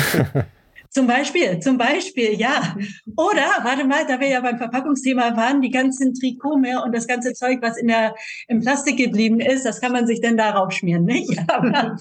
Zum 0.91 1.07
Beispiel, 1.07 1.57
zum 1.61 1.77
Beispiel, 1.77 2.37
ja. 2.37 2.75
Oder, 3.15 3.63
warte 3.63 3.85
mal, 3.85 4.05
da 4.05 4.19
wir 4.19 4.27
ja 4.27 4.41
beim 4.41 4.57
Verpackungsthema 4.57 5.37
waren, 5.37 5.61
die 5.61 5.69
ganzen 5.69 6.13
Trikome 6.13 6.83
und 6.83 6.93
das 6.93 7.07
ganze 7.07 7.31
Zeug, 7.31 7.59
was 7.61 7.77
in 7.77 7.87
der, 7.87 8.13
im 8.49 8.59
Plastik 8.59 8.97
geblieben 8.97 9.39
ist, 9.39 9.65
das 9.65 9.79
kann 9.79 9.93
man 9.93 10.05
sich 10.05 10.19
dann 10.19 10.35
darauf 10.35 10.73
schmieren, 10.73 11.05
nicht? 11.05 11.39
Aber, 11.47 11.95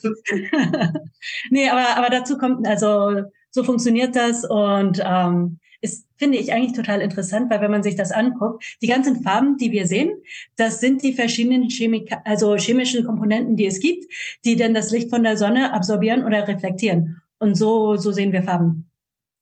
nee, 1.51 1.69
aber, 1.69 1.97
aber 1.97 2.11
dazu 2.11 2.37
kommt, 2.37 2.67
also, 2.67 3.23
so 3.53 3.63
funktioniert 3.63 4.17
das 4.17 4.45
und, 4.45 5.01
ähm, 5.05 5.61
ist, 5.81 6.07
finde 6.17 6.39
ich 6.39 6.53
eigentlich 6.53 6.75
total 6.77 7.01
interessant, 7.01 7.51
weil 7.51 7.61
wenn 7.61 7.71
man 7.71 7.83
sich 7.83 7.97
das 7.97 8.13
anguckt, 8.13 8.77
die 8.83 8.87
ganzen 8.87 9.23
Farben, 9.23 9.57
die 9.57 9.73
wir 9.73 9.87
sehen, 9.87 10.11
das 10.57 10.81
sind 10.81 11.03
die 11.03 11.13
verschiedenen 11.13 11.71
Chemik 11.71 12.13
also 12.25 12.57
chemischen 12.57 13.05
Komponenten, 13.05 13.57
die 13.57 13.67
es 13.67 13.81
gibt, 13.81 14.13
die 14.45 14.57
dann 14.57 14.75
das 14.75 14.91
Licht 14.91 15.11
von 15.11 15.23
der 15.23 15.37
Sonne 15.37 15.73
absorbieren 15.73 16.25
oder 16.25 16.47
reflektieren. 16.47 17.23
Und 17.39 17.57
so, 17.57 17.97
so 17.97 18.13
sehen 18.13 18.33
wir 18.33 18.43
Farben. 18.43 18.91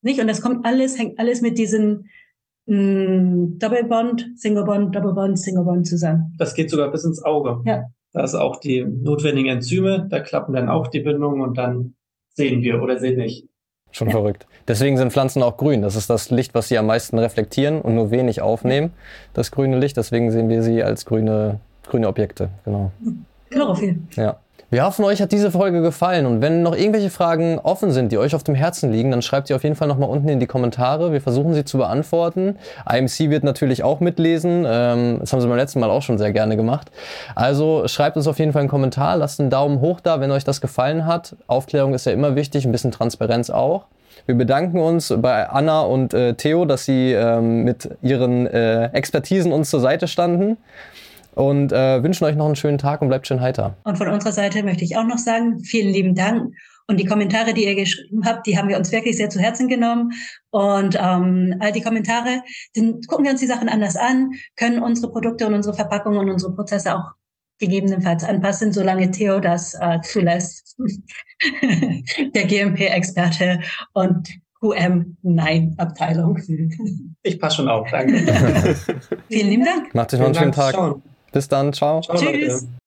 Nicht? 0.03 0.21
Und 0.21 0.29
das 0.29 0.41
kommt 0.41 0.65
alles, 0.65 0.99
hängt 0.99 1.19
alles 1.19 1.41
mit 1.41 1.59
diesen 1.59 2.09
mh, 2.67 2.77
mm, 2.77 3.59
Double 3.59 3.85
Bond, 3.85 4.31
Single 4.37 4.65
Bond, 4.65 4.95
Double 4.95 5.15
Bond, 5.15 5.39
Single 5.39 5.65
Bond 5.65 5.87
zusammen. 5.87 6.35
Das 6.39 6.55
geht 6.55 6.71
sogar 6.71 6.93
bis 6.93 7.05
ins 7.05 7.23
Auge. 7.23 7.61
Ja. 7.65 7.87
Da 8.13 8.23
ist 8.23 8.35
auch 8.35 8.61
die 8.61 8.85
notwendigen 8.85 9.51
Enzyme, 9.51 10.07
da 10.09 10.21
klappen 10.21 10.55
dann 10.55 10.69
auch 10.69 10.87
die 10.87 11.01
Bindungen 11.01 11.43
und 11.43 11.59
dann 11.59 11.95
sehen 12.35 12.63
wir 12.63 12.81
oder 12.83 12.99
sehen 12.99 13.19
nicht. 13.19 13.49
Schon 13.91 14.09
ja. 14.09 14.13
verrückt. 14.13 14.47
Deswegen 14.67 14.97
sind 14.97 15.13
Pflanzen 15.13 15.43
auch 15.43 15.57
grün. 15.57 15.83
Das 15.83 15.97
ist 15.97 16.11
das 16.11 16.31
Licht, 16.31 16.55
was 16.55 16.69
sie 16.69 16.79
am 16.79 16.87
meisten 16.87 17.19
reflektieren 17.19 17.81
und 17.81 17.95
nur 17.95 18.11
wenig 18.11 18.43
aufnehmen, 18.43 18.93
das 19.33 19.51
grüne 19.51 19.79
Licht. 19.79 19.97
Deswegen 19.97 20.31
sehen 20.31 20.49
wir 20.49 20.63
sie 20.63 20.83
als 20.83 21.07
grüne, 21.07 21.61
grüne 21.87 22.09
Objekte. 22.09 22.51
Genau. 22.65 22.93
Chlorophyll. 23.51 23.99
Ja. 24.15 24.39
Wir 24.71 24.85
hoffen, 24.85 25.03
euch 25.07 25.23
hat 25.23 25.33
diese 25.33 25.51
Folge 25.51 25.81
gefallen 25.81 26.27
und 26.27 26.43
wenn 26.43 26.63
noch 26.63 26.77
irgendwelche 26.77 27.09
Fragen 27.09 27.59
offen 27.59 27.91
sind, 27.91 28.13
die 28.13 28.19
euch 28.19 28.35
auf 28.35 28.43
dem 28.43 28.55
Herzen 28.55 28.93
liegen, 28.93 29.11
dann 29.11 29.23
schreibt 29.23 29.49
sie 29.49 29.55
auf 29.55 29.63
jeden 29.63 29.77
Fall 29.77 29.89
nochmal 29.89 30.11
unten 30.11 30.29
in 30.29 30.41
die 30.41 30.47
Kommentare. 30.47 31.11
Wir 31.11 31.23
versuchen 31.23 31.55
sie 31.55 31.65
zu 31.65 31.79
beantworten. 31.79 32.59
IMC 32.87 33.31
wird 33.31 33.45
natürlich 33.45 33.83
auch 33.83 34.01
mitlesen. 34.01 34.67
Ähm, 34.69 35.21
das 35.21 35.33
haben 35.33 35.41
sie 35.41 35.49
beim 35.49 35.57
letzten 35.57 35.81
Mal 35.81 35.89
auch 35.89 36.03
schon 36.03 36.19
sehr 36.19 36.35
gerne 36.35 36.55
gemacht. 36.55 36.91
Also 37.35 37.89
schreibt 37.89 38.19
uns 38.19 38.27
auf 38.27 38.39
jeden 38.39 38.53
Fall 38.53 38.61
einen 38.61 38.69
Kommentar, 38.69 39.17
lasst 39.17 39.41
einen 39.41 39.49
Daumen 39.49 39.81
hoch 39.81 40.01
da, 40.01 40.21
wenn 40.21 40.31
euch 40.33 40.45
das 40.45 40.61
gefallen 40.61 41.07
hat. 41.07 41.35
Aufklärung 41.47 41.95
ist 41.95 42.05
ja 42.05 42.13
immer 42.13 42.37
wichtig, 42.37 42.67
ein 42.67 42.73
bisschen 42.73 42.93
Transparenz 42.93 43.49
auch. 43.49 43.87
Wir 44.27 44.35
bedanken 44.35 44.81
uns 44.81 45.15
bei 45.17 45.49
Anna 45.49 45.81
und 45.81 46.13
äh, 46.13 46.35
Theo, 46.35 46.67
dass 46.67 46.85
sie 46.85 47.13
ähm, 47.13 47.65
mit 47.65 47.89
ihren 48.03 48.47
äh, 48.47 48.89
Expertisen 48.93 49.51
uns 49.51 49.71
zur 49.71 49.81
Seite 49.81 50.09
standen 50.09 50.59
und 51.39 51.73
äh, 51.73 52.03
wünschen 52.03 52.25
euch 52.25 52.35
noch 52.35 52.47
einen 52.47 52.57
schönen 52.57 52.79
Tag 52.79 53.01
und 53.01 53.09
bleibt 53.09 53.29
schön 53.29 53.41
heiter. 53.41 53.77
Und 53.85 53.97
von 53.97 54.09
unserer 54.09 54.33
Seite 54.33 54.65
möchte 54.65 54.83
ich 54.83 54.97
auch 54.97 55.07
noch 55.07 55.19
sagen, 55.19 55.61
vielen 55.61 55.93
lieben 55.93 56.17
Dank. 56.17 56.53
Und 56.89 56.99
die 56.99 57.05
Kommentare, 57.05 57.55
die 57.55 57.65
ihr 57.65 57.77
geschrieben 57.77 58.25
habt, 58.25 58.47
die 58.47 58.59
haben 58.59 58.69
wir 58.69 58.77
uns 58.77 58.91
wirklich 58.91 59.17
sehr 59.17 59.31
zu 59.31 59.39
Herzen 59.39 59.69
genommen. 59.69 60.13
Und 60.51 60.99
ähm, 61.01 61.55
all 61.61 61.71
die 61.71 61.83
Kommentare, 61.83 62.43
dann 62.75 63.01
gucken 63.07 63.25
wir 63.25 63.31
uns 63.31 63.41
die 63.41 63.47
Sachen 63.47 63.69
anders 63.69 63.95
an, 63.95 64.33
können 64.57 64.83
unsere 64.83 65.13
Produkte 65.13 65.47
und 65.47 65.55
unsere 65.55 65.77
Verpackungen 65.77 66.19
und 66.19 66.31
unsere 66.31 66.55
Prozesse 66.55 66.97
auch 66.97 67.13
gegebenenfalls 67.61 68.25
anpassen, 68.25 68.73
solange 68.73 69.11
Theo 69.13 69.39
das 69.39 69.75
äh, 69.75 70.01
zulässt. 70.01 70.77
Der 72.35 72.47
GMP-Experte 72.47 73.61
und 73.93 74.29
QM-Nein-Abteilung. 74.61 76.39
Ich 77.23 77.39
passe 77.39 77.57
schon 77.57 77.69
auf, 77.69 77.89
danke. 77.93 78.17
Vielen 79.29 79.51
lieben 79.51 79.65
Dank. 79.65 79.95
Macht 79.95 80.15
euch 80.15 80.21
noch 80.21 80.27
einen 80.27 80.35
schönen 80.35 80.53
Tag. 80.53 80.73
Ciao. 80.73 81.01
Bis 81.33 81.49
dann, 81.49 81.73
ciao. 81.73 82.01
ciao 82.01 82.17
Tschüss. 82.17 82.63
Leute. 82.63 82.78